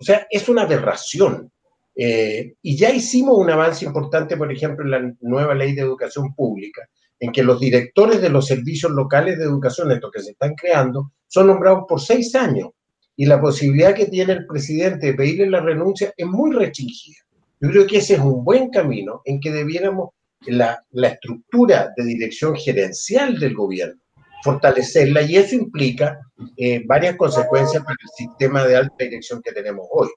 [0.00, 1.52] O sea, es una aberración.
[1.94, 6.34] Eh, y ya hicimos un avance importante, por ejemplo, en la nueva ley de educación
[6.34, 10.54] pública, en que los directores de los servicios locales de educación, estos que se están
[10.54, 12.70] creando, son nombrados por seis años.
[13.14, 17.18] Y la posibilidad que tiene el presidente de pedirle la renuncia es muy restringida.
[17.60, 20.10] Yo creo que ese es un buen camino en que debiéramos
[20.46, 24.00] la, la estructura de dirección gerencial del gobierno
[24.42, 26.18] fortalecerla y eso implica
[26.56, 30.08] eh, varias consecuencias para el sistema de alta dirección que tenemos hoy.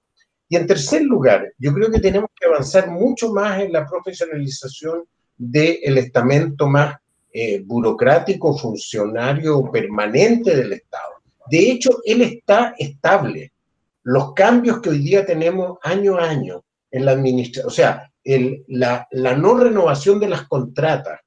[0.49, 5.03] Y en tercer lugar, yo creo que tenemos que avanzar mucho más en la profesionalización
[5.37, 6.95] del estamento más
[7.31, 11.13] eh, burocrático, funcionario permanente del Estado.
[11.49, 13.51] De hecho, él está estable.
[14.03, 18.11] Los cambios que hoy día tenemos año a año en la administración, o sea,
[18.67, 21.19] la, la no renovación de las contratas,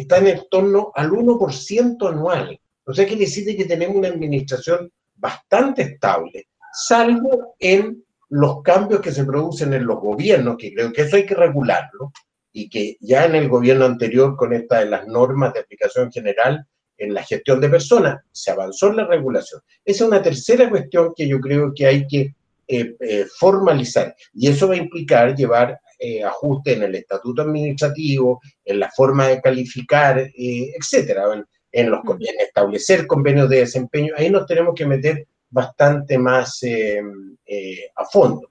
[0.00, 2.60] está en torno al 1% anual.
[2.84, 9.12] O sea, que decide que tenemos una administración bastante estable, salvo en los cambios que
[9.12, 12.12] se producen en los gobiernos, que creo que eso hay que regularlo,
[12.52, 16.66] y que ya en el gobierno anterior, con esta de las normas de aplicación general
[16.98, 19.60] en la gestión de personas, se avanzó en la regulación.
[19.84, 22.34] Esa es una tercera cuestión que yo creo que hay que
[22.66, 28.40] eh, eh, formalizar, y eso va a implicar llevar eh, ajuste en el estatuto administrativo,
[28.62, 31.24] en la forma de calificar, eh, etcétera,
[31.72, 34.12] en, los, en establecer convenios de desempeño.
[34.14, 37.00] Ahí nos tenemos que meter bastante más eh,
[37.46, 38.50] eh, a fondo.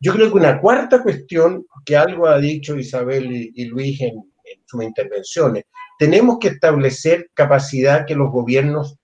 [0.00, 4.60] Yo creo que una cuarta cuestión, que algo ha dicho Isabel y, Luis en, en,
[4.64, 5.64] sus intervenciones,
[5.98, 8.96] tenemos que establecer capacidad que los gobiernos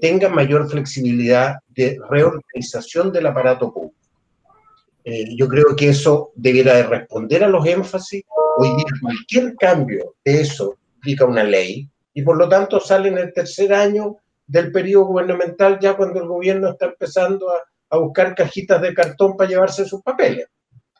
[0.00, 4.03] tengan mayor flexibilidad de reorganización del aparato público.
[5.04, 8.24] Yo creo que eso debiera de responder a los énfasis.
[8.56, 13.18] Hoy día cualquier cambio de eso implica una ley y por lo tanto sale en
[13.18, 17.62] el tercer año del periodo gubernamental ya cuando el gobierno está empezando a,
[17.96, 20.48] buscar cajitas de cartón para llevarse sus papeles.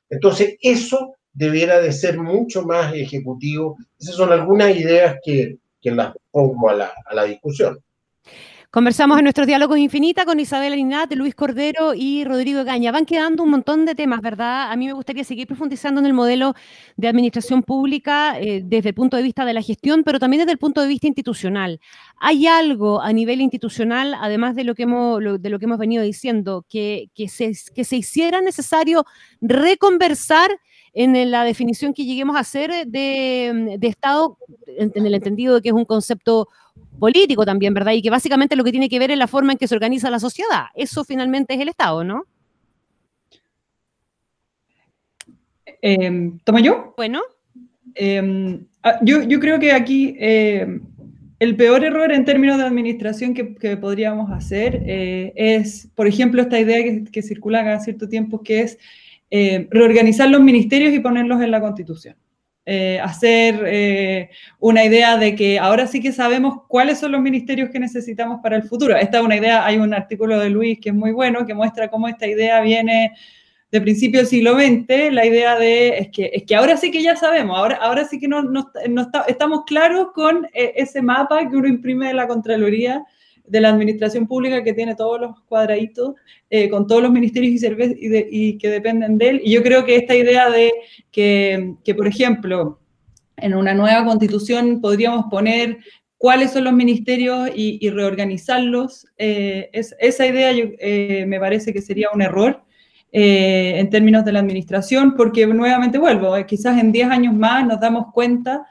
[0.09, 3.77] Entonces, eso debiera de ser mucho más ejecutivo.
[3.99, 7.81] Esas son algunas ideas que, que las pongo a la, a la discusión.
[8.75, 12.91] Conversamos en nuestros diálogos infinita con Isabel Alinat, Luis Cordero y Rodrigo Gaña.
[12.91, 14.73] Van quedando un montón de temas, ¿verdad?
[14.73, 16.55] A mí me gustaría seguir profundizando en el modelo
[16.97, 20.51] de administración pública eh, desde el punto de vista de la gestión, pero también desde
[20.51, 21.79] el punto de vista institucional.
[22.19, 25.21] ¿Hay algo a nivel institucional, además de lo que hemos,
[25.79, 29.05] venido diciendo, que, se, hiciera necesario
[29.41, 30.51] reconversar
[30.95, 35.75] en la definición que lleguemos a hacer de, Estado, en el entendido de que es
[35.75, 36.49] un concepto
[36.99, 37.93] político también, ¿verdad?
[37.93, 40.11] Y que básicamente lo que tiene que ver es la forma en que se organiza
[40.11, 40.67] la sociedad.
[40.75, 42.25] Eso finalmente es el Estado, ¿no?
[45.83, 46.95] Eh, ¿Toma yo?
[46.97, 47.21] Bueno.
[47.95, 50.81] Em, ah, yo, creo que aquí em,
[51.39, 56.59] el peor error en términos de administración que, podríamos hacer eh, es, por ejemplo, esta
[56.59, 58.79] idea que, que circula cada cierto tiempo, que es
[59.31, 62.15] eh, reorganizar los ministerios y ponerlos en la Constitución.
[62.67, 67.69] Eh, hacer eh, una idea de que ahora sí que sabemos cuáles son los ministerios
[67.69, 68.97] que necesitamos para el futuro.
[68.97, 71.91] Esta es una idea, hay un artículo de Luis que es muy bueno, que muestra
[71.91, 73.13] cómo esta idea viene
[73.71, 77.03] de principio del siglo XX, la idea de, es que, es que ahora sí que
[77.03, 78.43] ya sabemos, ahora, ahora sí que no,
[79.27, 83.05] estamos claros con eh, ese mapa que uno imprime de la Contraloría
[83.47, 86.15] de la administración pública que tiene todos los cuadraditos
[86.51, 89.41] eh, con todos los ministerios y, que dependen de él.
[89.45, 90.73] Y yo creo que esta idea de
[91.11, 92.81] que, que, por ejemplo,
[93.37, 95.79] en una nueva constitución podríamos poner
[96.17, 102.09] cuáles son los ministerios y, reorganizarlos, eh, es, esa idea eh, me parece que sería
[102.15, 102.63] un error.
[103.17, 108.07] en términos de la administración, porque nuevamente vuelvo, quizás en 10 años más nos damos
[108.13, 108.67] cuenta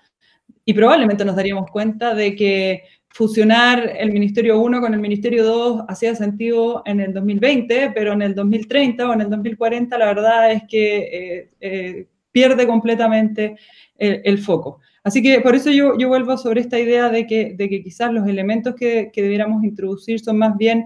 [0.65, 2.83] y probablemente nos daríamos cuenta de que
[3.13, 8.23] fusionar el Ministerio 1 con el Ministerio 2 hacía sentido en el 2020, pero en
[8.23, 13.56] el 2030 o en el 2040 la verdad es que eh, eh, pierde completamente
[13.99, 14.80] el, foco.
[15.04, 19.12] Así que por eso yo, vuelvo sobre esta idea de que, quizás los elementos que,
[19.15, 20.86] debiéramos introducir son más bien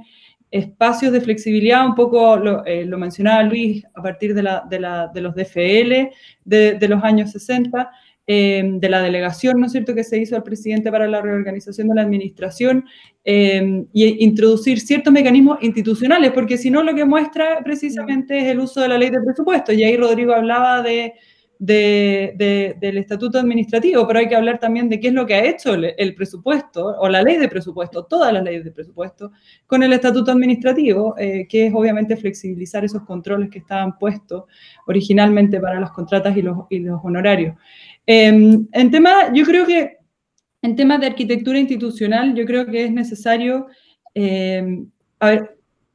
[0.52, 6.12] espacios de flexibilidad, un poco lo, eh, mencionaba Luis a partir de, los DFL
[6.44, 7.90] de los años 60,
[8.30, 11.88] eh, de la delegación, ¿no es cierto?, que se hizo al presidente para la reorganización
[11.88, 12.84] de la administración
[13.24, 18.60] eh, y introducir ciertos mecanismos institucionales, porque si no lo que muestra precisamente es el
[18.60, 19.72] uso de la ley de presupuesto.
[19.72, 21.14] Y ahí Rodrigo hablaba de,
[21.58, 25.74] del estatuto administrativo, pero hay que hablar también de qué es lo que ha hecho
[25.76, 29.32] el, presupuesto o la ley de presupuesto, todas las leyes de presupuesto,
[29.68, 34.44] con el estatuto administrativo, eh, que es obviamente flexibilizar esos controles que estaban puestos
[34.86, 36.66] originalmente para las contratas y los
[37.04, 37.56] honorarios.
[38.10, 39.98] Em, en tema, yo creo que
[40.62, 43.68] en temas de arquitectura institucional, yo creo que es necesario,
[44.14, 44.90] em,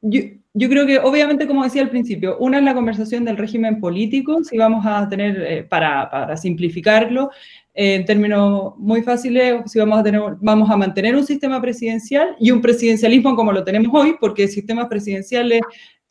[0.01, 4.43] yo, creo que obviamente, como decía al principio, una es la conversación del régimen político,
[4.43, 7.31] si vamos a tener, eh, para, simplificarlo,
[7.73, 12.51] en términos muy fáciles, si vamos a, tener, vamos a mantener un sistema presidencial y
[12.51, 15.61] un presidencialismo como lo tenemos hoy, porque sistemas presidenciales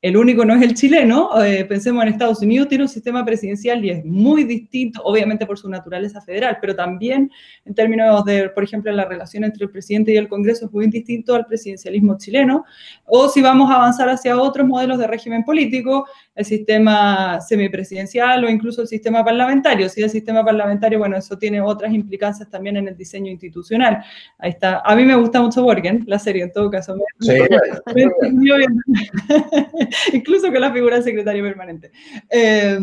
[0.02, 3.84] el único no es el chileno, eh, pensemos en Estados Unidos, tiene un sistema presidencial
[3.84, 7.30] y es muy distinto, obviamente por su naturaleza federal, pero también
[7.64, 10.88] en términos de, por ejemplo, la relación entre el presidente y el Congreso es muy
[10.88, 12.64] distinto al presidencialismo chileno,
[13.04, 18.50] o si vamos a avanzar hacia otros modelos de régimen político, el sistema semipresidencial o
[18.50, 19.88] incluso el sistema parlamentario.
[19.88, 24.02] Si el sistema parlamentario, bueno, eso tiene otras implicancias también en el diseño institucional.
[24.38, 24.82] Ahí está.
[24.84, 26.96] A mí me gusta mucho Borgen, la serie en todo caso.
[27.20, 27.32] Sí,
[30.12, 31.90] incluso con la figura de secretario permanente.
[32.30, 32.78] Eh,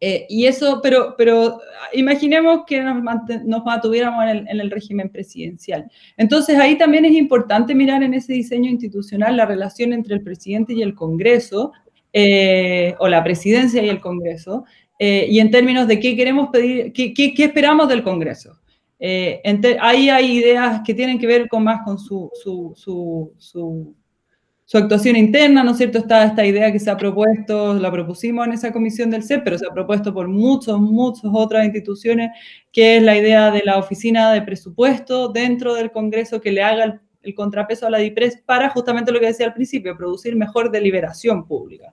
[0.00, 1.60] eh, y eso, pero, pero
[1.92, 3.02] imaginemos que nos,
[3.44, 5.90] nos mantuviéramos en el, en el, régimen presidencial.
[6.16, 10.72] Entonces ahí también es importante mirar en ese diseño institucional la relación entre el presidente
[10.72, 11.72] y el Congreso,
[12.12, 14.64] eh, o la presidencia y el Congreso,
[15.00, 18.58] y en términos de qué queremos pedir, qué, qué, esperamos del Congreso.
[19.80, 22.74] ahí hay ideas que tienen que ver con más con su, su,
[23.38, 23.94] su
[24.70, 25.96] su actuación interna, ¿no es cierto?
[25.96, 29.56] Está esta idea que se ha propuesto, la propusimos en esa comisión del CEP, pero
[29.56, 32.32] se ha propuesto por muchas, muchas otras instituciones,
[32.70, 36.84] que es la idea de la oficina de presupuesto dentro del Congreso que le haga
[36.84, 37.00] el
[37.34, 41.92] contrapeso a la DIPRES para justamente lo que decía al principio, producir mejor deliberación pública.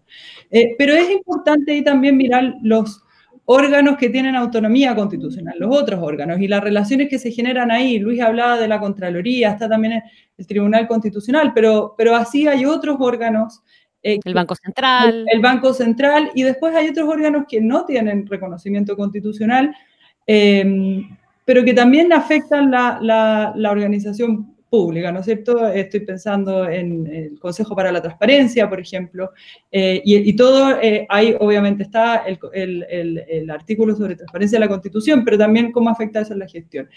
[0.51, 3.05] Eh, pero es importante ahí también mirar los
[3.45, 7.99] órganos que tienen autonomía constitucional, los otros órganos y las relaciones que se generan ahí.
[7.99, 10.01] Luis hablaba de la Contraloría, está también
[10.37, 13.61] el Tribunal Constitucional, pero, pero así hay otros órganos.
[14.01, 15.25] Eh, el Banco Central.
[15.31, 19.75] El, Banco Central y después hay otros órganos que no tienen reconocimiento constitucional,
[20.25, 21.03] eh,
[21.45, 25.67] pero que también afectan la, la, la organización pública, ¿no es cierto?
[25.67, 29.31] Estoy pensando en el Consejo para la Transparencia, por ejemplo,
[29.71, 35.37] eh, y, todo, eh, ahí obviamente está el, artículo sobre transparencia de la Constitución, pero
[35.37, 36.89] también cómo afecta eso en la gestión.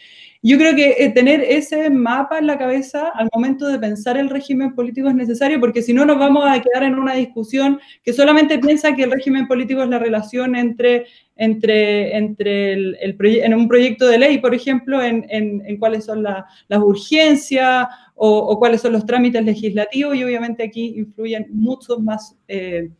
[0.42, 4.30] Yo creo que eh, tener ese mapa en la cabeza al momento de pensar el
[4.30, 8.12] régimen político es necesario, porque si no nos vamos a quedar en una discusión que
[8.12, 11.06] solamente piensa que el régimen político es la relación entre
[11.38, 16.44] entre, entre el, en un proyecto de ley, por ejemplo, en, en, cuáles son las
[16.82, 17.86] urgencias
[18.16, 22.90] o, cuáles son los trámites legislativos y obviamente aquí influyen muchos más, eh,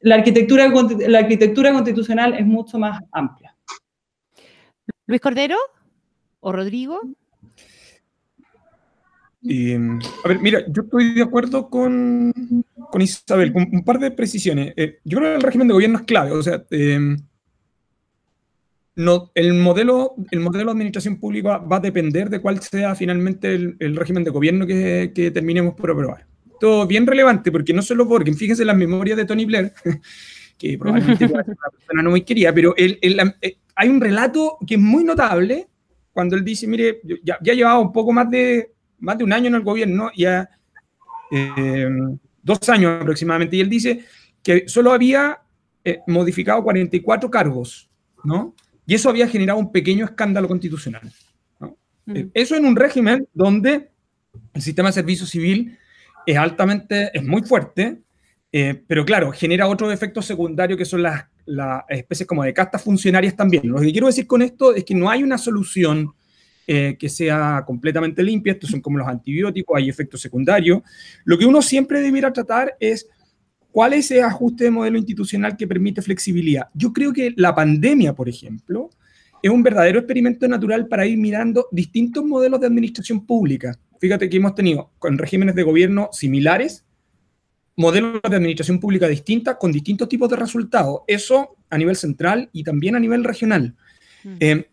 [0.00, 0.72] la, arquitectura,
[1.08, 3.56] la arquitectura constitucional es mucho más amplia.
[5.06, 5.56] Luis Cordero
[6.38, 7.00] o Rodrigo.
[9.42, 12.32] a ver, mira, yo estoy de acuerdo con,
[12.88, 14.74] con Isabel, con un par de precisiones.
[14.76, 17.16] Eh, yo creo que el régimen de gobierno es clave, o sea, eh,
[19.00, 23.54] no, el, modelo, el modelo de administración pública va a depender de cuál sea finalmente
[23.54, 26.26] el, régimen de gobierno que, que, terminemos por aprobar.
[26.60, 29.72] Todo bien relevante, porque no solo porque, fíjense en las memorias de Tony Blair,
[30.58, 32.98] que probablemente una persona no muy quería, pero el,
[33.40, 35.68] eh, hay un relato que es muy notable
[36.12, 39.46] cuando él dice, mire, ya, ya llevaba un poco más de, más de un año
[39.46, 40.50] en el gobierno, ya
[41.30, 41.88] eh,
[42.42, 44.04] dos años aproximadamente, y él dice
[44.42, 45.40] que solo había
[45.84, 47.88] eh, modificado 44 cargos,
[48.24, 48.54] ¿no?
[48.86, 51.12] Y eso había generado un pequeño escándalo constitucional.
[52.06, 52.16] Mm.
[52.16, 53.90] Eh, eso en un régimen donde
[54.54, 55.78] el sistema de servicio civil
[56.26, 58.00] es altamente, es muy fuerte,
[58.52, 62.82] eh, pero claro, genera otros efectos secundarios que son las, las, especies como de castas
[62.82, 63.68] funcionarias también.
[63.68, 66.12] Lo que quiero decir con esto es que no hay una solución
[66.66, 70.82] eh, que sea completamente limpia, estos son como los antibióticos, hay efectos secundarios.
[71.24, 73.08] Lo que uno siempre debiera tratar es
[73.72, 76.68] ¿Cuál es ese ajuste de modelo institucional que permite flexibilidad?
[76.74, 78.90] Yo creo que la pandemia, por ejemplo,
[79.42, 83.78] es un verdadero experimento natural para ir mirando distintos modelos de administración pública.
[84.00, 86.84] Fíjate que hemos tenido con regímenes de gobierno similares,
[87.76, 91.02] modelos de administración pública distintas con distintos tipos de resultados.
[91.06, 93.74] Eso a nivel central y también a nivel regional.
[94.24, 94.36] Mm.
[94.40, 94.66] Eh,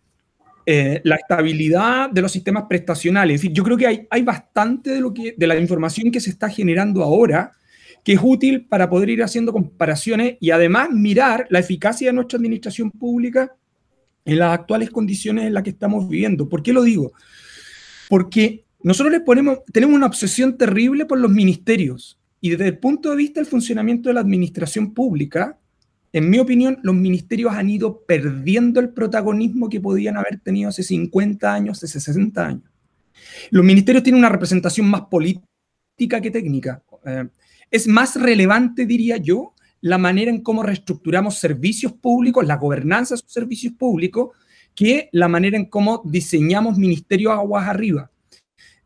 [0.70, 3.40] eh, la estabilidad de los sistemas prestacionales.
[3.40, 6.50] Yo creo que hay, hay bastante de, lo que, de la información que se está
[6.50, 7.52] generando ahora
[8.04, 12.36] que es útil para poder ir haciendo comparaciones y además mirar la eficacia de nuestra
[12.36, 13.54] administración pública
[14.24, 16.48] en las actuales condiciones en las que estamos viviendo.
[16.48, 17.12] ¿Por qué lo digo?
[18.08, 23.10] Porque nosotros les ponemos, tenemos una obsesión terrible por los ministerios y desde el punto
[23.10, 25.58] de vista del funcionamiento de la administración pública,
[26.12, 30.82] en mi opinión, los ministerios han ido perdiendo el protagonismo que podían haber tenido hace
[30.82, 32.70] 50 años, hace 60 años.
[33.50, 36.82] Los ministerios tienen una representación más política que técnica.
[37.08, 37.28] Eh,
[37.70, 43.18] es más relevante, diría yo, la manera en cómo reestructuramos servicios públicos, la gobernanza de
[43.20, 44.30] esos servicios públicos,
[44.74, 48.10] que la manera en cómo diseñamos ministerios aguas arriba.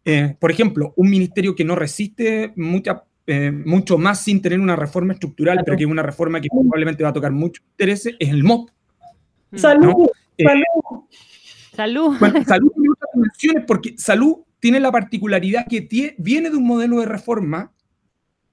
[0.05, 4.75] Eh, por ejemplo, un ministerio que no resiste mucha, eh, mucho más sin tener una
[4.75, 8.29] reforma estructural, pero que es una reforma que probablemente va a tocar muchos intereses, es
[8.31, 8.71] el MOP.
[9.51, 9.59] Mm.
[9.59, 10.09] Salud,
[10.39, 11.05] eh, salud.
[11.75, 12.17] Salud.
[12.47, 17.07] salud tiene otras dimensiones porque salud tiene la particularidad que viene de un modelo de
[17.07, 17.73] reforma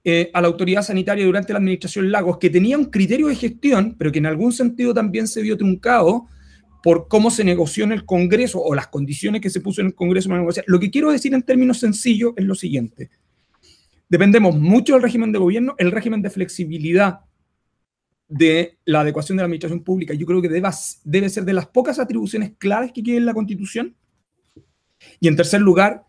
[0.04, 3.96] eh, a la autoridad sanitaria durante la administración Lagos, que tenía un criterio de gestión,
[3.98, 6.26] pero que en algún sentido también se vio truncado
[6.82, 9.96] por cómo se negoció en el Congreso o las condiciones que se puso en el
[9.96, 10.66] Congreso para negociar.
[10.68, 13.10] Lo que quiero decir en términos sencillos es lo siguiente.
[14.08, 17.20] Dependemos mucho del régimen de gobierno, el régimen de flexibilidad
[18.30, 20.70] de la adecuación de la administración pública, yo creo que debe,
[21.04, 23.96] debe ser de las pocas atribuciones claves que quiere la Constitución.
[25.20, 26.06] Y en tercer lugar,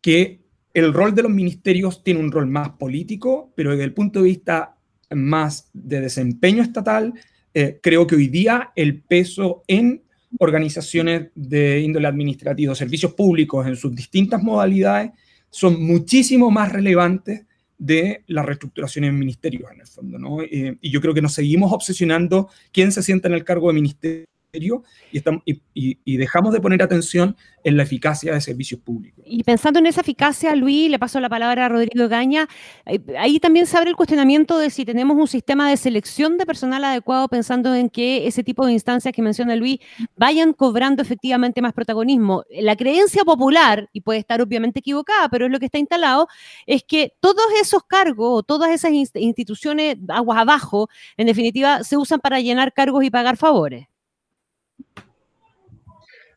[0.00, 0.45] que
[0.76, 4.26] el rol de los ministerios tiene un rol más político, pero desde el punto de
[4.26, 4.76] vista
[5.10, 7.14] más de desempeño estatal,
[7.54, 10.02] eh, creo que hoy día el peso en
[10.38, 15.12] organizaciones de índole administrativo, servicios públicos en sus distintas modalidades,
[15.48, 17.46] son muchísimo más relevantes
[17.78, 20.18] de la reestructuración en ministerios, en el fondo.
[20.18, 20.42] ¿no?
[20.42, 23.74] Eh, y yo creo que nos seguimos obsesionando quién se sienta en el cargo de
[23.74, 24.26] ministerio
[24.62, 29.24] y, dejamos de poner atención en la eficacia de servicios públicos.
[29.26, 32.48] Y pensando en esa eficacia, Luis, le paso la palabra a Rodrigo Gaña,
[32.86, 36.46] eh, ahí también se abre el cuestionamiento de si tenemos un sistema de selección de
[36.46, 39.80] personal adecuado pensando en que ese tipo de instancias que menciona Luis
[40.16, 42.44] vayan cobrando efectivamente más protagonismo.
[42.50, 46.28] La creencia popular, y puede estar obviamente equivocada, pero es lo que está instalado,
[46.66, 52.20] es que todos esos cargos o todas esas instituciones aguas abajo, en definitiva, se usan
[52.20, 53.86] para llenar cargos y pagar favores.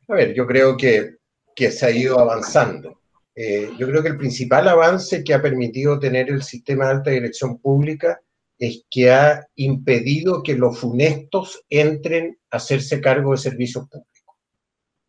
[0.10, 1.18] A ver, yo creo que,
[1.55, 3.01] se ha ido avanzando.
[3.36, 7.12] Eh, yo creo que el principal avance que ha permitido tener el sistema de alta
[7.12, 8.20] dirección pública
[8.57, 14.36] es que ha impedido que los funestos entren a hacerse cargo de servicios públicos.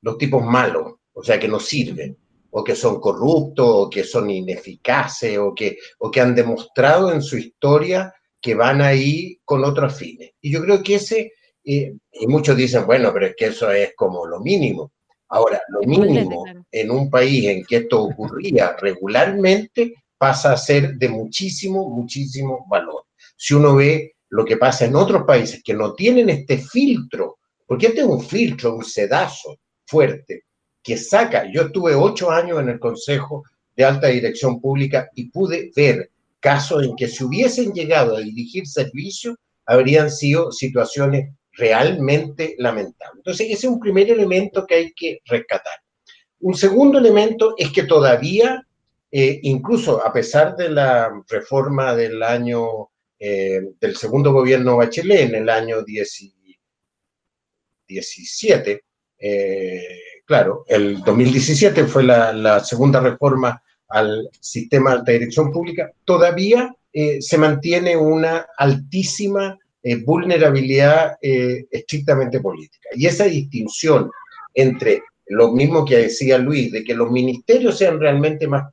[0.03, 2.19] Los tipos malos, o sea, que no sirven,
[2.51, 7.23] o que son corruptos, o que son ineficaces, o que, o que han demostrado en
[7.23, 10.33] su historia que van ahí con otros fines.
[10.43, 11.33] Y yo creo que ese
[11.63, 11.93] y,
[12.27, 14.93] muchos dicen, bueno, pero es que eso es como lo mínimo.
[15.29, 21.09] Ahora, lo mínimo en un país en que esto ocurría regularmente pasa a ser de
[21.09, 23.05] muchísimo, muchísimo valor.
[23.37, 27.87] Si uno ve lo que pasa en otros países que no tienen este filtro, porque
[27.87, 29.57] este es un filtro, un sedazo
[29.87, 30.45] fuerte,
[30.83, 33.45] que saca, yo estuve ocho años en el Consejo
[33.77, 38.67] de Alta Dirección Pública y pude ver casos en que si hubiesen llegado a dirigir
[38.67, 39.37] servicios,
[39.67, 43.19] habrían sido situaciones realmente lamentable.
[43.19, 45.75] Entonces, ese es un primer elemento que hay que rescatar.
[46.41, 48.67] Un segundo elemento es que todavía,
[49.13, 52.89] eh, incluso a pesar de la reforma del año,
[53.19, 58.83] eh, del segundo gobierno Bachelet en el año 17,
[59.19, 65.93] eh, claro, el 2017 fue la, la, segunda reforma al sistema de alta dirección pública,
[66.05, 66.75] todavía
[67.21, 72.89] se mantiene una altísima eh, vulnerabilidad eh, estrictamente política.
[72.95, 74.11] Y esa distinción
[74.55, 78.65] entre lo mismo que decía Luis, de que los ministerios sean realmente más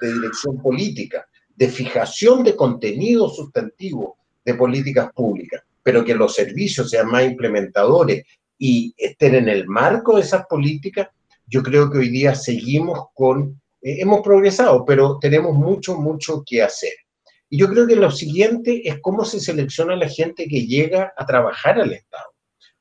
[0.00, 6.90] de dirección política, de fijación de contenido sustantivo de políticas públicas, pero que los servicios
[6.90, 8.24] sean más implementadores
[8.58, 11.08] y estén en el marco de esas políticas,
[11.46, 16.62] yo creo que hoy día seguimos con, eh, hemos progresado, pero tenemos mucho, mucho que
[16.62, 16.92] hacer.
[17.52, 21.26] Y yo creo que lo siguiente es cómo se selecciona la gente que llega a
[21.26, 22.30] trabajar al Estado.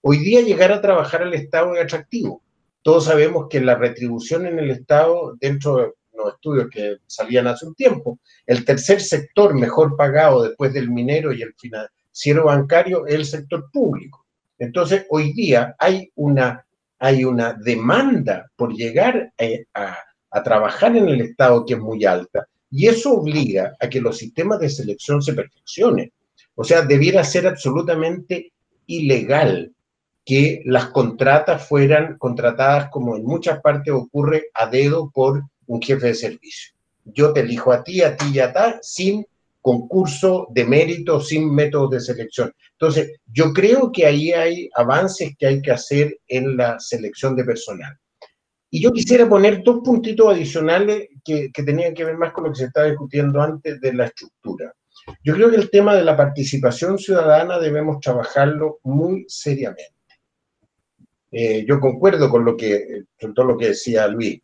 [0.02, 2.44] Hoy día llegar a trabajar al Estado es atractivo.
[2.84, 7.66] Todos sabemos que la retribución en el Estado, dentro de los estudios que salían hace
[7.66, 13.16] un tiempo, el tercer sector mejor pagado después del minero y el financiero bancario es
[13.16, 14.28] el sector público.
[14.60, 16.64] Entonces, hoy día hay una,
[17.00, 19.34] hay una demanda por llegar
[19.74, 19.98] a,
[20.30, 24.18] a trabajar en el Estado que es muy alta y eso obliga a que los
[24.18, 26.12] sistemas de selección se perfeccionen.
[26.56, 28.54] O sea, debiera ser absolutamente
[28.86, 29.74] ilegal
[30.26, 36.08] que las contratas fueran contratadas como en muchas partes ocurre a dedo por un jefe
[36.08, 36.74] de servicio.
[37.06, 39.26] Yo te elijo a ti, a ti y a ti, sin
[39.62, 42.54] concurso de mérito, sin métodos de selección.
[42.74, 47.44] Entonces, yo creo que ahí hay avances que hay que hacer en la selección de
[47.44, 47.98] personal.
[48.72, 52.60] Y yo quisiera poner dos puntitos adicionales que, tenían que ver más con lo que
[52.60, 54.74] se estaba discutiendo antes de la estructura.
[55.24, 59.94] Yo creo que el tema de la participación ciudadana debemos trabajarlo muy seriamente.
[61.32, 64.40] Eh, yo concuerdo con, lo que, con todo lo que decía Luis.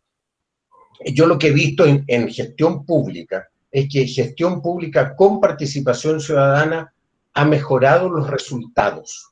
[1.12, 6.20] Yo lo que he visto en, en gestión pública es que gestión pública con participación
[6.20, 6.92] ciudadana
[7.34, 9.30] ha mejorado los resultados.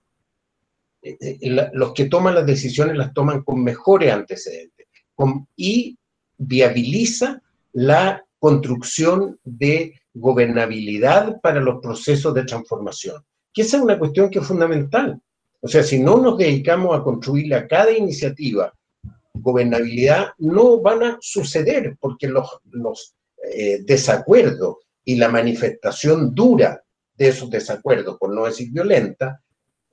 [1.05, 4.74] Eh, eh, los que toman las decisiones las toman con mejores antecedentes
[5.57, 5.99] y
[6.39, 7.43] viabiliza
[7.73, 13.23] la construcción de gobernabilidad para los procesos de transformación.
[13.55, 15.21] Esa es una cuestión que es fundamental.
[15.61, 18.73] O sea, si no nos dedicamos a construirle a cada iniciativa
[19.33, 23.15] gobernabilidad, no van a suceder porque los, los
[23.53, 26.83] eh, desacuerdos y la manifestación dura
[27.17, 29.41] de esos desacuerdos, por no decir violenta,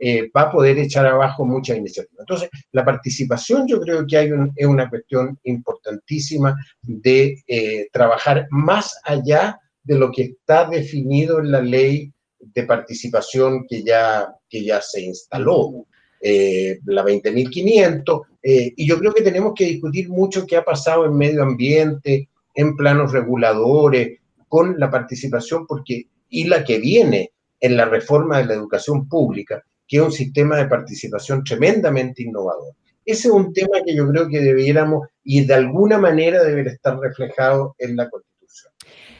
[0.04, 2.22] eh, va a poder echar abajo muchas iniciativas.
[2.22, 9.00] Entonces, la participación yo creo que hay es una cuestión importantísima de eh, trabajar más
[9.04, 14.82] allá de lo que está definido en la ley de participación que ya, que ya
[14.82, 15.86] se instaló,
[16.20, 21.16] eh, la 20.500, y yo creo que tenemos que discutir mucho qué ha pasado en
[21.16, 27.86] medio ambiente, en planos reguladores, con la participación, porque, y la que viene en la
[27.86, 32.74] reforma de la educación pública, que es un sistema de participación tremendamente innovador.
[33.06, 36.98] Ese es un tema que yo creo que debiéramos y de alguna manera debería estar
[36.98, 38.72] reflejado en la Constitución.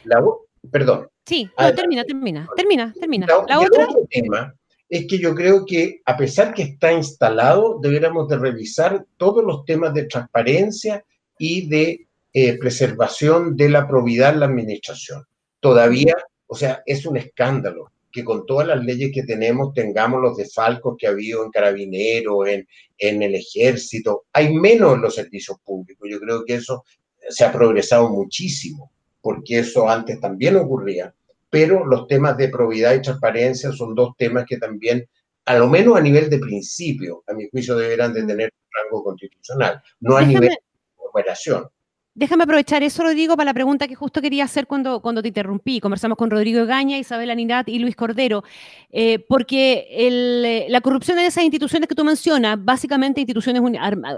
[0.04, 0.24] La,
[0.70, 1.08] perdón.
[1.26, 3.26] Sí, termina, termina, termina, termina.
[3.26, 4.54] La, el otro tema
[4.88, 9.66] es que yo creo que a pesar que está instalado, deberíamos de revisar todos los
[9.66, 11.04] temas de transparencia
[11.38, 15.22] y de eh, preservación de la probidad en la administración.
[15.60, 16.14] Todavía,
[16.46, 20.96] o sea, es un escándalo que con todas las leyes que tenemos tengamos los desfalcos
[20.98, 24.24] que ha habido en carabineros, en, en el ejército.
[24.32, 26.08] Hay menos en los servicios públicos.
[26.10, 26.84] Yo creo que eso
[27.28, 31.14] se ha progresado muchísimo, porque eso antes también ocurría.
[31.48, 35.08] Pero los temas de probidad y transparencia son dos temas que también,
[35.44, 39.04] a lo menos a nivel de principio, a mi juicio, deberán de tener un rango
[39.04, 40.58] constitucional, no a nivel de
[40.96, 41.68] operación.
[42.14, 45.80] Déjame aprovechar eso, Rodrigo, para la pregunta que justo quería hacer cuando, cuando te interrumpí.
[45.80, 48.44] Conversamos con Rodrigo Gaña, Isabel Aninat y Luis Cordero,
[48.90, 53.62] eh, porque el, la corrupción en esas instituciones que tú mencionas, básicamente instituciones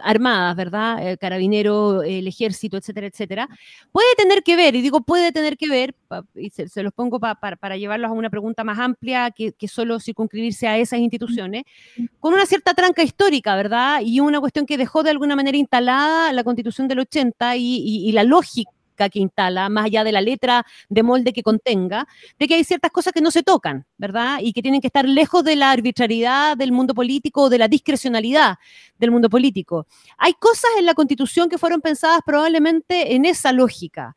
[0.03, 1.07] armadas, ¿verdad?
[1.09, 3.49] El carabinero, el ejército, etcétera, etcétera,
[3.93, 5.95] puede tener que ver, y digo puede tener que ver,
[6.35, 10.67] y se, los pongo para llevarlos a una pregunta más amplia que, que solo circunscribirse
[10.67, 11.63] a esas instituciones,
[12.19, 14.01] con una cierta tranca histórica, ¿verdad?
[14.05, 18.13] Y una cuestión que dejó de alguna manera instalada la constitución del 80 y y,
[18.13, 18.71] la lógica
[19.11, 22.07] que instala, más allá de la letra de molde que contenga,
[22.39, 24.39] de que hay ciertas cosas que no se tocan, ¿verdad?
[24.41, 27.69] Y que tienen que estar lejos de la arbitrariedad del mundo político o de la
[27.69, 28.57] discrecionalidad
[28.99, 29.87] del mundo político.
[30.17, 34.17] Hay cosas en la Constitución que fueron pensadas probablemente en esa lógica,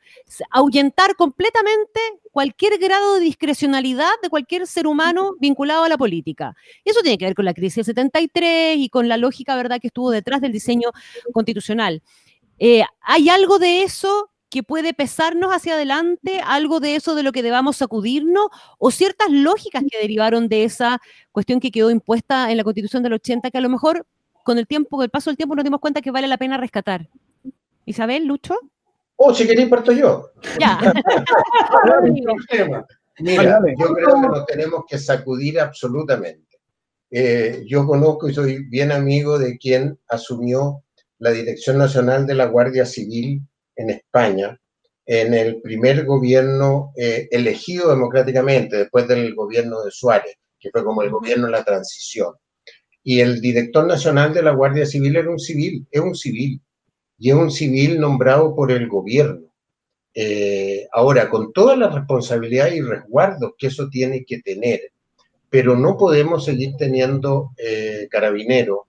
[0.51, 1.99] ahuyentar completamente
[2.31, 6.55] cualquier grado de discrecionalidad de cualquier ser humano vinculado a la política.
[6.83, 9.79] Y eso tiene que ver con la crisis del 73 y con la lógica, ¿verdad?,
[9.81, 10.91] que estuvo detrás del diseño
[11.33, 12.03] constitucional.
[12.59, 17.31] Eh, ¿Hay algo de eso que puede pesarnos hacia adelante, algo de eso de lo
[17.31, 18.47] que debamos sacudirnos,
[18.77, 20.99] o ciertas lógicas que derivaron de esa
[21.31, 24.05] cuestión que quedó impuesta en la Constitución del 80, que a lo mejor
[24.43, 26.57] con el tiempo, con el paso del tiempo nos dimos cuenta que vale la pena
[26.57, 27.09] rescatar.
[27.85, 28.55] Isabel, Lucho.
[29.17, 30.31] Oh, si queréis parto yo.
[30.59, 30.79] Ya.
[33.19, 36.59] Mira, yo creo que nos tenemos que sacudir absolutamente.
[37.09, 40.83] Eh, yo conozco y soy bien amigo de quien asumió
[41.19, 43.41] la Dirección Nacional de la Guardia Civil
[43.75, 44.59] en España
[45.07, 51.01] en el primer gobierno eh, elegido democráticamente después del gobierno de Suárez, que fue como
[51.01, 52.33] el gobierno de la transición.
[53.03, 56.61] Y el director nacional de la Guardia Civil era un civil, es un civil,
[57.17, 59.47] y es un civil nombrado por el gobierno.
[60.13, 64.91] Eh, ahora, con toda la responsabilidad y resguardos que eso tiene que tener,
[65.49, 68.79] pero no podemos seguir teniendo eh, carabineros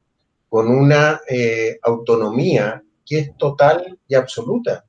[0.48, 4.84] con una eh, autonomía que es total y absoluta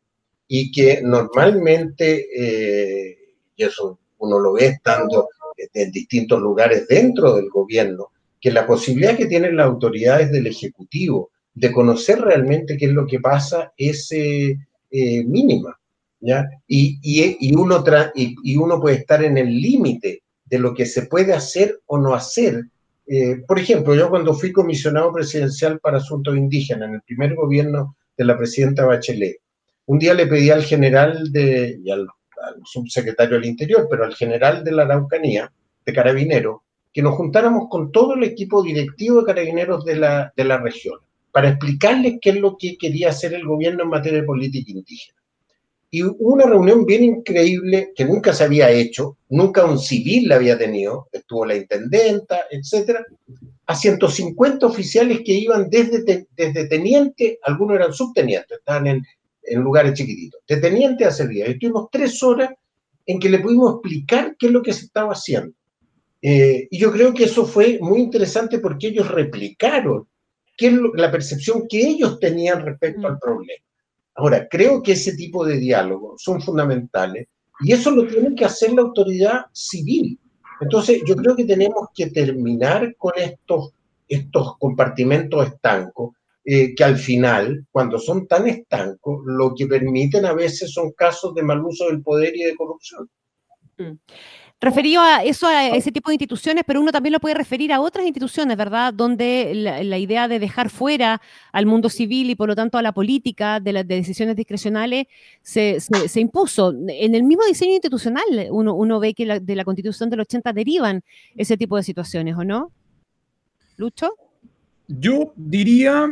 [0.47, 3.17] y que normalmente, eh,
[3.55, 5.29] y eso uno lo ve estando
[5.73, 11.31] en distintos lugares dentro del gobierno, que la posibilidad que tienen las autoridades del Ejecutivo
[11.53, 14.57] de conocer realmente qué es lo que pasa es eh,
[14.91, 15.79] mínima.
[16.21, 16.45] ¿ya?
[16.67, 17.83] Y, y, uno
[18.15, 22.13] y, uno puede estar en el límite de lo que se puede hacer o no
[22.13, 22.65] hacer
[23.11, 27.97] eh, por ejemplo, yo cuando fui comisionado presidencial para asuntos indígenas en el primer gobierno
[28.15, 29.37] de la presidenta Bachelet,
[29.87, 32.07] un día le pedí al general de, y al,
[32.63, 35.51] subsecretario del Interior, pero al general de la Araucanía,
[35.83, 36.61] de Carabineros,
[36.93, 40.99] que nos juntáramos con todo el equipo directivo de Carabineros de la, de la región,
[41.31, 45.18] para explicarles qué es lo que quería hacer el gobierno en materia de política indígena.
[45.91, 50.35] Y hubo una reunión bien increíble que nunca se había hecho, nunca un civil la
[50.35, 53.05] había tenido, estuvo la intendenta, etcétera,
[53.65, 59.03] a 150 oficiales que iban desde, desde teniente, algunos eran subtenientes, estaban en,
[59.43, 61.45] en lugares chiquititos, de teniente a servir.
[61.45, 62.49] Estuvimos tres horas
[63.05, 65.53] en que le pudimos explicar qué es lo que se estaba haciendo.
[66.21, 70.07] Eh, y yo creo que eso fue muy interesante porque ellos replicaron
[70.57, 73.63] qué es la percepción que ellos tenían respecto al problema.
[74.19, 77.29] Ahora, creo que ese tipo de diálogos son fundamentales
[77.61, 80.19] y eso lo tiene que hacer la autoridad civil.
[80.59, 83.71] Entonces, yo creo que tenemos que terminar con estos,
[84.09, 90.33] estos compartimentos estancos, eh, que al final, cuando son tan estancos, lo que permiten a
[90.33, 93.09] veces son casos de mal uso del poder y de corrupción.
[93.77, 93.93] Mm
[94.61, 97.79] referido a eso, a ese tipo de instituciones, pero uno también lo puede referir a
[97.79, 98.93] otras instituciones, ¿verdad?
[98.93, 102.91] Donde la, idea de dejar fuera al mundo civil y por lo tanto a la
[102.91, 105.07] política de las decisiones discrecionales
[105.41, 105.77] se,
[106.15, 106.73] impuso.
[106.87, 111.03] En el mismo diseño institucional uno, uno ve que de la constitución del 80 derivan
[111.35, 112.71] ese tipo de situaciones, ¿o no?
[113.77, 114.11] Lucho.
[114.87, 116.09] Yo diría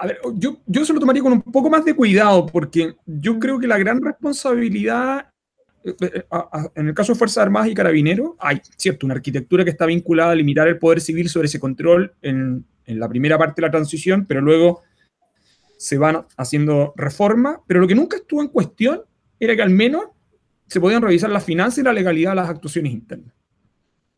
[0.00, 3.38] a ver, yo, yo se lo tomaría con un poco más de cuidado, porque yo
[3.38, 5.33] creo que la gran responsabilidad
[5.84, 10.32] en el caso de Fuerzas Armadas y Carabineros, hay, cierto, una arquitectura que está vinculada
[10.32, 14.26] a limitar el poder civil sobre ese control en, la primera parte de la transición,
[14.26, 14.82] pero luego
[15.78, 19.02] se van haciendo reformas, pero lo que nunca estuvo en cuestión
[19.40, 20.04] era que al menos
[20.66, 23.34] se podían revisar las finanzas y la legalidad de las actuaciones internas.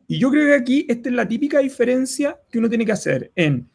[0.09, 3.31] Y yo creo que aquí esta es la típica diferencia que uno tiene que hacer
[3.37, 3.69] en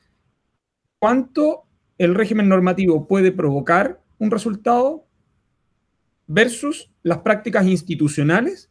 [0.99, 1.63] cuánto
[1.97, 5.05] el régimen normativo puede provocar un resultado
[6.31, 8.69] versus las prácticas institucionales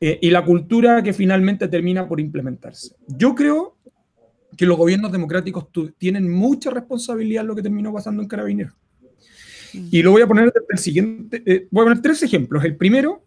[0.00, 2.96] eh, y la cultura que finalmente termina por implementarse.
[3.06, 3.76] Yo creo
[4.56, 8.74] que los gobiernos democráticos tienen mucha responsabilidad en lo que terminó pasando en Carabineros.
[9.72, 9.88] Mm.
[9.90, 12.64] Y lo voy a poner el siguiente, eh, voy a poner tres ejemplos.
[12.64, 13.24] El primero,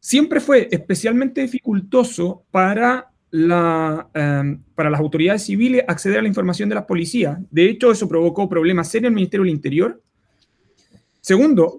[0.00, 6.70] siempre fue especialmente dificultoso para, la, em, para las autoridades civiles acceder a la información
[6.70, 7.38] de las policías.
[7.50, 10.02] De hecho, eso provocó problemas serios en el Ministerio del Interior.
[11.20, 11.78] Segundo,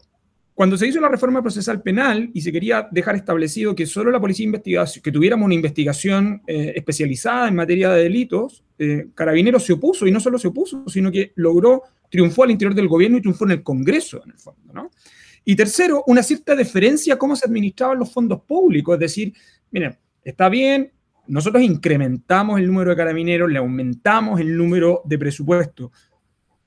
[0.56, 4.22] cuando se hizo la reforma procesal penal y se quería dejar establecido que solo la
[4.22, 9.74] policía investigación, que tuviéramos una investigación eh, especializada en materia de delitos, eh, Carabineros se
[9.74, 13.22] opuso y no solo se opuso, sino que logró, triunfó al interior del gobierno y
[13.22, 14.92] triunfó en el Congreso, en el fondo, ¿no?
[15.44, 19.34] Y tercero, una cierta deferencia a cómo se administraban los fondos públicos, es decir,
[19.72, 20.90] miren, está bien,
[21.28, 25.92] nosotros incrementamos el número de carabineros, le aumentamos el número de presupuesto.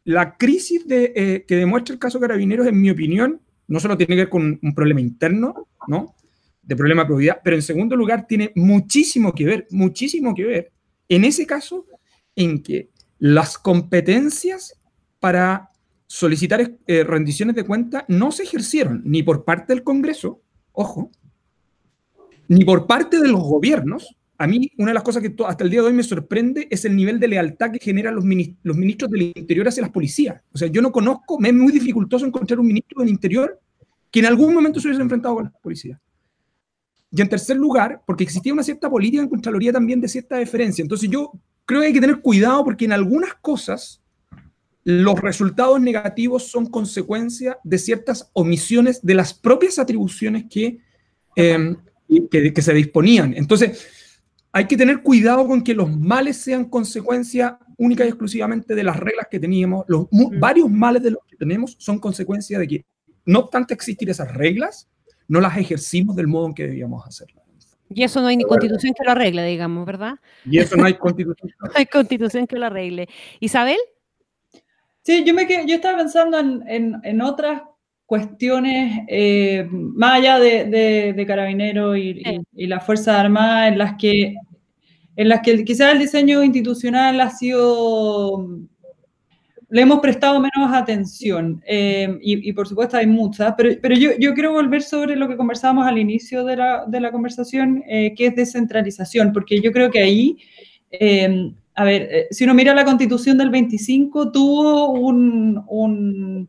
[0.05, 4.15] La crisis de, eh, que demuestra el caso Carabineros, en mi opinión, no solo tiene
[4.15, 6.15] que ver con un problema interno, ¿no?
[6.63, 10.73] De problema de probidad, pero en segundo lugar tiene muchísimo que ver, muchísimo que ver,
[11.09, 11.87] en ese caso,
[12.35, 14.75] en que las competencias
[15.19, 15.71] para
[16.07, 20.41] solicitar eh, rendiciones de cuenta no se ejercieron ni por parte del Congreso,
[20.73, 21.11] ojo,
[22.49, 24.17] ni por parte de los gobiernos.
[24.41, 26.85] A mí, una de las cosas que hasta el día de hoy me sorprende es
[26.85, 28.25] el nivel de lealtad que generan los,
[28.63, 30.41] los ministros del Interior hacia las policías.
[30.53, 33.61] O sea, yo no conozco, me es muy dificultoso encontrar un ministro del Interior
[34.13, 36.01] que en algún momento se hubiese enfrentado con la policía.
[37.11, 40.83] Y en tercer lugar, porque existía una cierta política en Contraloría también de cierta deferencia.
[40.83, 41.33] Entonces yo
[41.65, 44.01] creo que hay que tener cuidado porque en algunas cosas
[44.85, 50.79] los resultados negativos son consecuencia de ciertas omisiones de las propias atribuciones que,
[51.37, 51.77] em,
[52.31, 53.35] que, se disponían.
[53.37, 53.87] Entonces,
[54.53, 58.97] hay que tener cuidado con que los males sean consecuencia única y exclusivamente de las
[58.97, 59.85] reglas que teníamos.
[59.89, 60.39] Los mm.
[60.39, 62.85] varios males de los que tenemos son consecuencia de que
[63.25, 64.89] no obstante existir esas reglas,
[65.29, 67.39] no las ejercimos del modo en que debíamos hacerlas.
[67.91, 70.17] Y eso no hay ni constitución que lo arregle, digamos, ¿verdad?
[70.45, 71.53] Y eso no hay constitución.
[71.61, 73.09] no hay constitución que lo arregle.
[73.41, 73.79] Isabel.
[75.03, 77.63] Sí, yo, me yo estaba pensando en, otras
[78.09, 82.23] cuestiones, eh, más allá de, de, Carabineros y,
[82.57, 84.35] y, la Fuerza Armada, en las que,
[85.15, 88.49] en las que quizás el diseño institucional ha sido
[89.69, 94.33] le hemos prestado menos atención eh, y, por supuesto hay muchas, pero, pero yo, yo,
[94.33, 98.29] quiero volver sobre lo que conversábamos al inicio de la, de la conversación, eh, que
[98.29, 100.39] es descentralización, porque yo creo que ahí,
[100.91, 106.49] eh, a ver, si uno mira la constitución del 25, tuvo un, un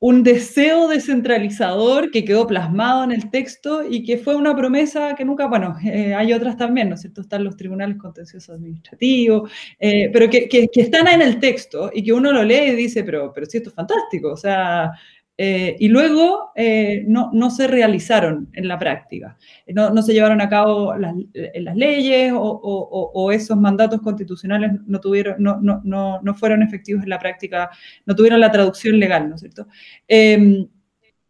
[0.00, 5.24] un deseo descentralizador que quedó plasmado en el texto y que fue una promesa que
[5.24, 7.20] nunca, bueno, eh, hay otras también, ¿no es cierto?
[7.20, 12.04] Están los tribunales contenciosos administrativos, eh, pero que, que, que, están en el texto y
[12.04, 14.92] que uno lo lee y dice, pero, pero sí, esto es fantástico, o sea,
[15.40, 20.40] eh, y luego eh, no, no, se realizaron en la práctica, no, no se llevaron
[20.40, 21.14] a cabo las,
[21.54, 27.10] las leyes o, o, o, esos mandatos constitucionales no, tuvieron, no, no, fueron efectivos en
[27.10, 27.70] la práctica,
[28.04, 29.68] no tuvieron la traducción legal, ¿no es cierto?
[30.08, 30.66] Em,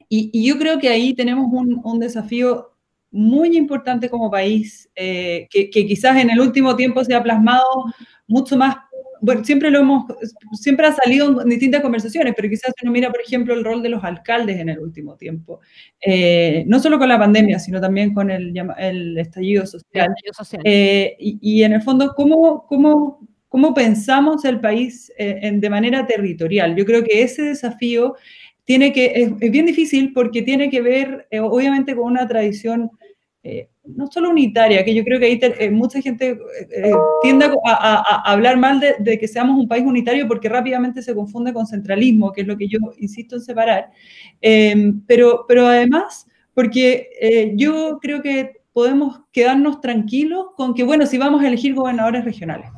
[0.09, 2.73] y, y, yo creo que ahí tenemos un, un desafío
[3.11, 7.65] muy importante como país, eh, que, que quizás en el último tiempo se ha plasmado
[8.27, 8.77] mucho más
[9.21, 10.05] bueno, siempre lo hemos,
[10.53, 13.89] siempre ha salido en distintas conversaciones, pero quizás uno mira, por ejemplo, el rol de
[13.89, 15.61] los alcaldes en el último tiempo,
[16.01, 20.15] eh, no solo con la pandemia, sino también con el, el estallido social.
[20.65, 26.07] Eh, y, en el fondo, ¿cómo, cómo, cómo pensamos el país eh, en, de manera
[26.07, 26.77] territorial?
[26.77, 28.15] Yo creo que ese desafío
[28.65, 32.91] tiene que, es, es bien difícil porque tiene que ver, obviamente, con una tradición
[33.97, 38.31] no solo unitaria, que yo creo que ahí eh, mucha gente eh, eh, tiende a,
[38.31, 42.43] hablar mal de, que seamos un país unitario porque rápidamente se confunde con centralismo, que
[42.43, 43.91] es lo que yo insisto en separar,
[44.41, 51.17] em, pero, pero además porque yo creo que podemos quedarnos tranquilos con que, bueno, si
[51.17, 52.69] vamos a elegir gobernadores regionales,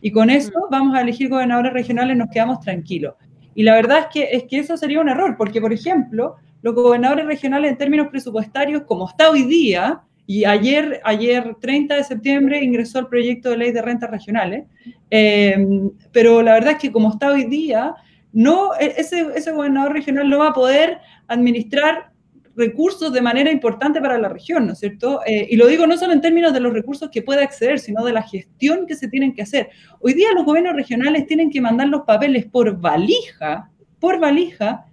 [0.00, 0.70] y con eso mm.
[0.70, 3.14] vamos a elegir gobernadores regionales, nos quedamos tranquilos.
[3.56, 6.74] Y la verdad es que, es que eso sería un error, porque, por ejemplo, los
[6.74, 12.62] gobernadores regionales en términos presupuestarios, como está hoy día, y ayer, ayer 30 de septiembre,
[12.62, 14.66] ingresó el proyecto de ley de rentas regionales.
[15.10, 17.94] Em, pero la verdad es que como está hoy día,
[18.32, 20.98] no, e, ese, ese gobernador regional no va a poder
[21.28, 22.10] administrar
[22.56, 25.20] recursos de manera importante para la región, ¿no es cierto?
[25.26, 28.04] Eh, y lo digo no solo en términos de los recursos que puede acceder, sino
[28.04, 29.68] de la gestión que se tienen que hacer.
[30.00, 33.70] Hoy día los gobiernos regionales tienen que mandar los papeles por valija,
[34.00, 34.85] por valija,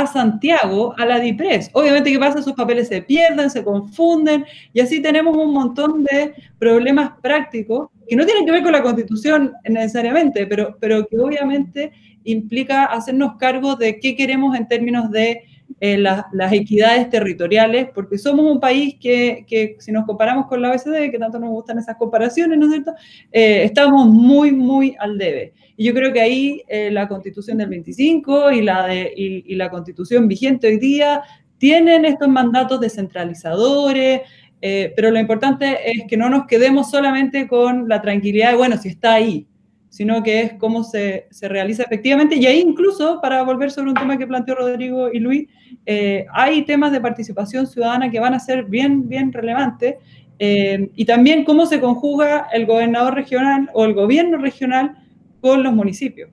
[0.00, 1.70] a Santiago, a la DIPRES.
[1.72, 2.42] Obviamente, ¿qué pasa?
[2.42, 8.16] Sus papeles se pierden, se confunden, y así tenemos un montón de problemas prácticos que
[8.16, 11.92] no tienen que ver con la constitución necesariamente, pero, pero que obviamente
[12.24, 15.42] implica hacernos cargo de qué queremos en términos de
[15.80, 20.70] eh, las equidades territoriales, porque somos un país que, que, si nos comparamos con la
[20.70, 22.94] OECD, que tanto nos gustan esas comparaciones, ¿no es cierto?,
[23.32, 25.52] eh, estamos muy, muy al debe.
[25.76, 29.54] Y yo creo que ahí eh, la constitución del 25 y la, de, y, y
[29.56, 31.22] la constitución vigente hoy día
[31.58, 34.22] tienen estos mandatos descentralizadores,
[34.60, 38.76] eh, pero lo importante es que no nos quedemos solamente con la tranquilidad de, bueno,
[38.76, 39.46] si está ahí,
[39.88, 42.36] sino que es cómo se, se realiza efectivamente.
[42.36, 45.48] Y ahí incluso, para volver sobre un tema que planteó Rodrigo y Luis,
[45.86, 49.96] eh, hay temas de participación ciudadana que van a ser bien, bien relevantes.
[50.38, 54.96] Eh, y también cómo se conjuga el gobernador regional o el gobierno regional
[55.40, 56.30] con los municipios.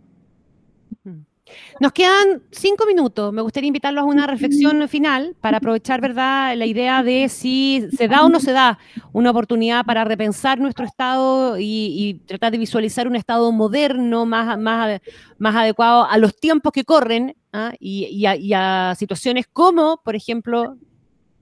[1.79, 3.31] Nos quedan cinco minutos.
[3.31, 8.07] Me gustaría invitarlos a una reflexión final para aprovechar, ¿verdad?, la idea de si se
[8.07, 8.79] da o no se da
[9.13, 15.01] una oportunidad para repensar nuestro Estado y, tratar de visualizar un Estado moderno, más, más,
[15.37, 17.73] más adecuado a los tiempos que corren ¿ah?
[17.79, 20.77] y, a, situaciones como, por ejemplo,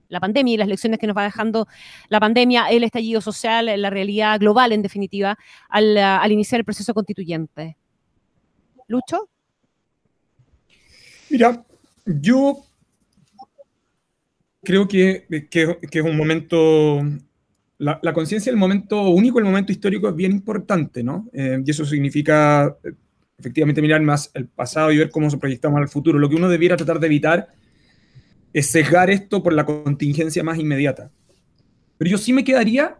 [0.08, 1.66] la pandemia y las lecciones que nos va dejando
[2.08, 5.38] la pandemia, el estallido social, la realidad global, en definitiva,
[5.68, 7.76] al, al iniciar el proceso constituyente.
[8.86, 9.28] Lucho.
[11.34, 11.66] Mira,
[12.06, 12.64] yo
[14.62, 17.02] creo que, es un momento,
[17.76, 21.28] la, conciencia del momento único, el momento histórico es bien importante, ¿no?
[21.32, 22.92] Eh, y eso significa eh,
[23.36, 26.20] efectivamente mirar más el pasado y ver cómo se proyectamos al futuro.
[26.20, 27.48] Lo que uno debiera tratar de evitar
[28.52, 31.10] es sesgar esto por la contingencia más inmediata.
[31.98, 32.98] Pero yo sí me quedaría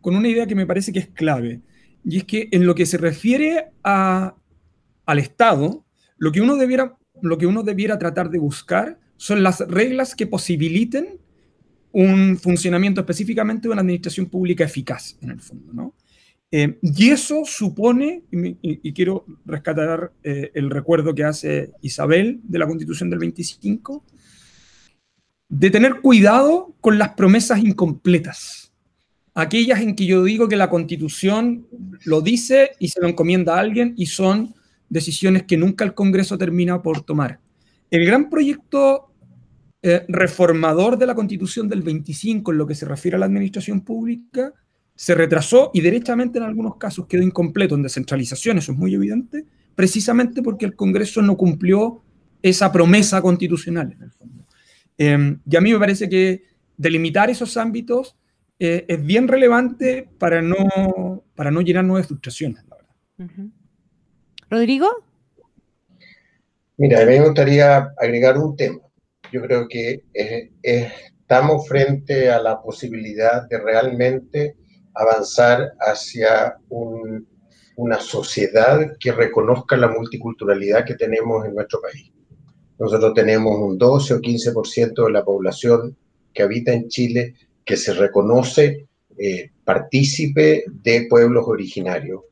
[0.00, 1.62] con una idea que me parece que es clave,
[2.04, 4.36] y es que en lo que se refiere a,
[5.04, 5.84] al Estado,
[6.16, 10.26] lo que uno debiera lo que uno debiera tratar de buscar son las reglas que
[10.26, 11.18] posibiliten
[11.92, 15.94] un funcionamiento específicamente de una administración pública eficaz, en el fondo, ¿no?
[16.52, 22.66] Eh, y eso supone, y, quiero rescatar eh, el recuerdo que hace Isabel de la
[22.66, 24.04] Constitución del 25,
[25.48, 28.72] de tener cuidado con las promesas incompletas,
[29.34, 31.68] aquellas en que yo digo que la Constitución
[32.04, 34.54] lo dice y se lo encomienda a alguien y son
[34.90, 37.40] decisiones que nunca el Congreso termina por tomar.
[37.90, 39.14] El gran proyecto
[39.82, 43.80] eh, reformador de la Constitución del 25 en lo que se refiere a la administración
[43.80, 44.52] pública
[44.94, 49.46] se retrasó y derechamente en algunos casos quedó incompleto en descentralización, eso es muy evidente,
[49.74, 52.02] precisamente porque el Congreso no cumplió
[52.42, 54.46] esa promesa constitucional en el fondo.
[54.98, 56.42] Em, y a mí me parece que
[56.76, 58.16] delimitar esos ámbitos
[58.58, 63.50] eh, es bien relevante para no, para no llenarnos de frustraciones, la verdad.
[64.50, 64.88] Rodrigo.
[66.76, 68.80] Mira, a mí me gustaría agregar un tema.
[69.32, 70.02] Yo creo que
[70.62, 74.56] estamos frente a la posibilidad de realmente
[74.94, 76.56] avanzar hacia
[77.76, 82.10] una sociedad que reconozca la multiculturalidad que tenemos en nuestro país.
[82.78, 85.96] Nosotros tenemos un 12 o 15% de la población
[86.32, 87.34] que habita en Chile
[87.64, 92.22] que se reconoce eh, partícipe de pueblos originarios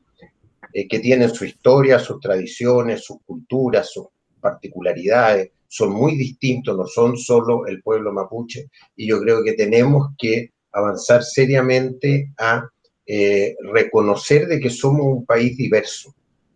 [0.73, 4.07] eh, que tienen su historia, sus tradiciones, sus culturas, sus
[4.39, 10.09] particularidades, son muy distintos, no son solo el pueblo mapuche, y yo creo que tenemos
[10.17, 12.67] que avanzar seriamente a
[13.05, 16.13] eh, reconocer de que somos un país diverso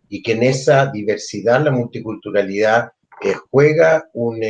[0.08, 2.90] y que en esa diversidad, la multiculturalidad
[3.22, 4.40] eh, juega un,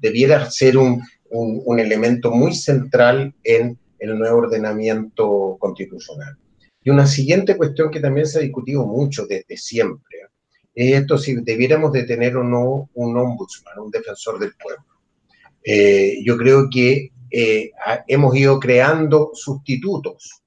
[0.00, 6.36] debiera ser un, un elemento muy central en el nuevo ordenamiento constitucional.
[6.88, 10.20] Y una siguiente cuestión que también se ha discutido mucho desde siempre
[10.74, 14.86] es esto si debiéramos de tener o no un ombudsman, un defensor del pueblo.
[15.62, 17.72] Eh, yo creo que eh,
[18.06, 20.40] hemos ido creando sustitutos.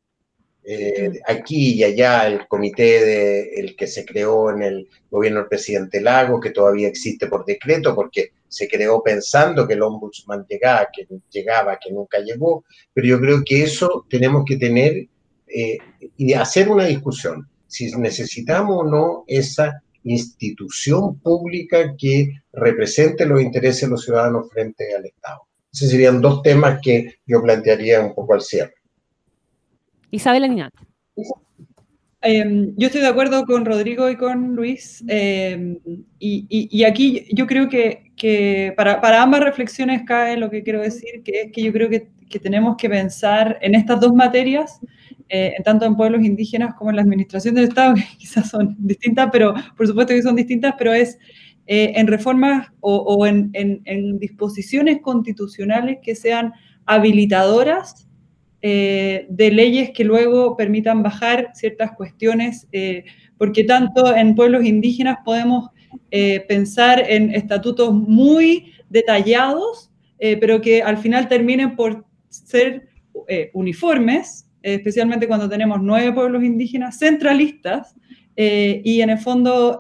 [0.64, 5.48] Eh, aquí y allá el comité de, el que se creó en el gobierno del
[5.48, 10.90] presidente Lago, que todavía existe por decreto, porque se creó pensando que el ombudsman llegaba,
[10.92, 15.08] que llegaba, que nunca llegó, pero yo creo que eso tenemos que tener
[15.54, 15.78] eh,
[16.18, 23.82] y hacer una discusión si necesitamos o no esa institución pública que represente los intereses
[23.82, 25.42] de los ciudadanos frente al Estado.
[25.72, 28.74] Esos serían dos temas que yo plantearía un poco al cierre.
[30.12, 30.74] Isabel Aninat.
[32.24, 35.80] Em, yo estoy de acuerdo con Rodrigo y con Luis, em,
[36.20, 41.24] y, aquí yo creo que, que para, para, ambas reflexiones cae lo que quiero decir,
[41.24, 44.80] que es que yo creo que, que tenemos que pensar en estas dos materias
[45.34, 49.30] eh, tanto en pueblos indígenas como en la administración del Estado, que quizás son distintas,
[49.32, 51.18] pero por supuesto que son distintas, pero es
[51.68, 56.52] eh, en reformas o, en, disposiciones constitucionales que sean
[56.86, 58.10] habilitadoras
[58.62, 63.06] eh, de leyes que luego permitan bajar ciertas cuestiones, eh,
[63.38, 65.70] porque tanto en pueblos indígenas podemos
[66.48, 72.90] pensar en estatutos muy detallados, pero que al final terminen por ser
[73.54, 77.96] uniformes, especialmente cuando tenemos nueve pueblos indígenas centralistas,
[78.36, 79.80] y en el fondo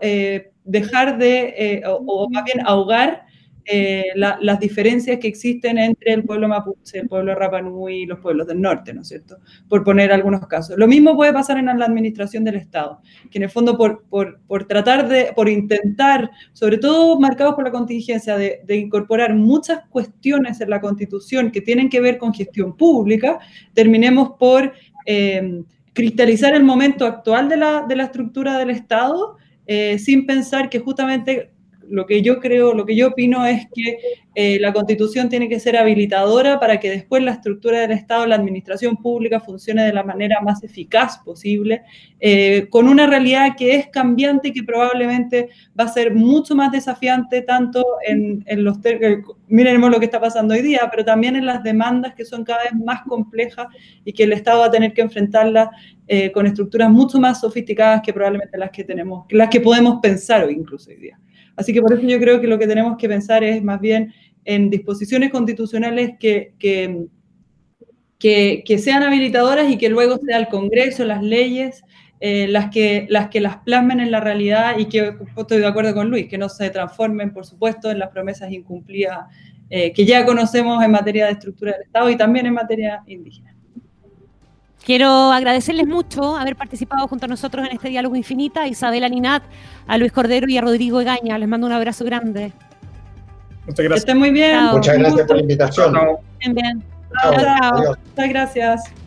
[0.64, 3.26] dejar de, eh, o, más bien ahogar
[3.66, 8.48] eh, las diferencias que existen entre el pueblo mapuche, el pueblo rapanui y los pueblos
[8.48, 9.38] del norte, ¿no es cierto?
[9.70, 10.78] Por poner algunos casos.
[10.78, 14.40] Lo mismo puede pasar en la administración del Estado, que en el fondo por, por,
[14.48, 20.60] por tratar de, por intentar, sobre todo marcados por la contingencia, de, incorporar muchas cuestiones
[20.62, 23.40] en la Constitución que tienen que ver con gestión pública,
[23.74, 24.74] terminemos por
[25.06, 29.38] eh, cristalizar el momento actual de la, de la estructura del Estado
[29.68, 31.52] eh, sin pensar que justamente
[31.92, 34.00] lo que yo creo, lo que yo opino es que
[34.34, 38.36] eh, la constitución tiene que ser habilitadora para que después la estructura del Estado, la
[38.36, 41.82] administración pública funcione de la manera más eficaz posible,
[42.20, 46.72] eh, con una realidad que es cambiante y que probablemente va a ser mucho más
[46.72, 48.78] desafiante tanto en, en los,
[49.48, 52.64] miremos lo que está pasando hoy día, pero también en las demandas que son cada
[52.64, 53.68] vez más complejas
[54.06, 55.70] y que el Estado va a tener que enfrentarlas
[56.08, 60.44] eh, con estructuras mucho más sofisticadas que probablemente las que tenemos, las que podemos pensar
[60.46, 61.20] hoy incluso hoy día.
[61.62, 64.14] Así que por eso yo creo que lo que tenemos que pensar es más bien
[64.46, 67.06] en disposiciones constitucionales que, que,
[68.20, 71.84] que, sean habilitadoras y que luego sea el Congreso, las leyes,
[72.20, 75.94] eh, las, que, las que las plasmen en la realidad y que estoy de acuerdo
[75.94, 79.20] con Luis, que no se transformen, por supuesto, en las promesas incumplidas
[79.70, 83.56] eh, que ya conocemos en materia de estructura del Estado y también en materia indígena.
[84.84, 89.44] Quiero agradecerles mucho haber participado junto a nosotros en este diálogo infinita, a Isabela Ninat,
[89.88, 91.38] a Luis Cordero y a Rodrigo Egaña.
[91.38, 92.52] Les mando un abrazo grande.
[93.68, 93.90] Muchas gracias.
[93.90, 94.66] Que estén muy bien.
[94.72, 95.94] Muchas gracias por la invitación.
[96.40, 96.84] Bien, bien.
[97.14, 99.01] Muchas gracias.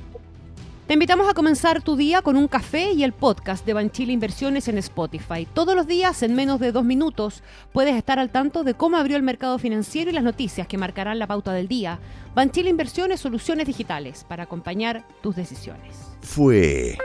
[0.87, 4.69] Te invitamos a comenzar tu día con un café y el podcast de Banchile Inversiones
[4.69, 5.49] en Spotify.
[5.51, 9.17] Todos los días, en menos de dos minutos, puedes estar al tanto de cómo abrió
[9.17, 12.01] el mercado financiero y las noticias que marcarán la pauta del día.
[12.35, 15.97] Banchile Inversiones, soluciones digitales para acompañar tus decisiones.
[16.21, 16.99] Fue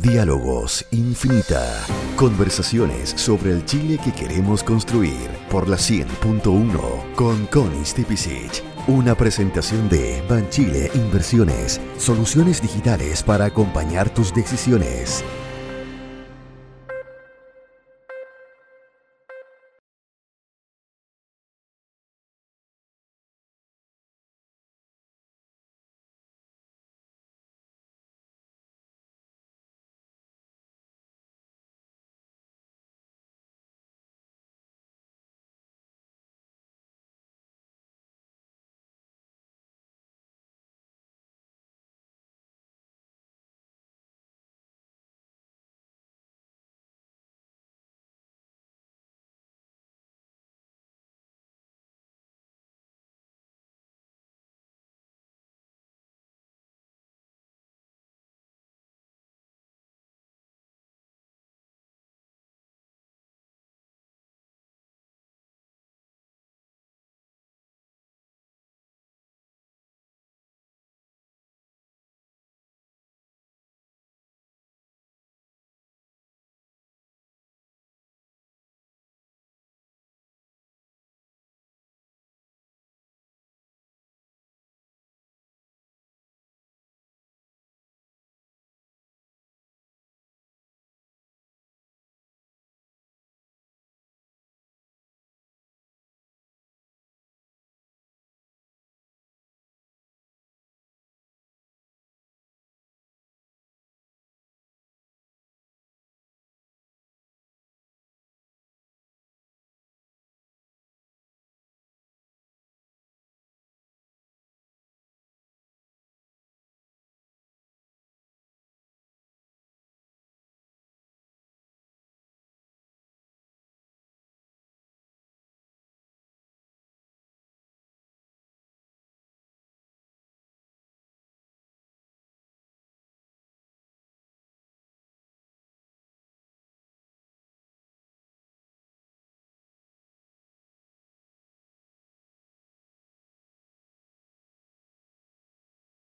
[0.00, 1.84] Diálogos Infinita.
[2.16, 8.71] Conversaciones sobre el Chile que queremos construir por la 100.1 con Connie Stipicic.
[8.88, 15.22] Una presentación de Banchile Inversiones, soluciones digitales para acompañar tus decisiones.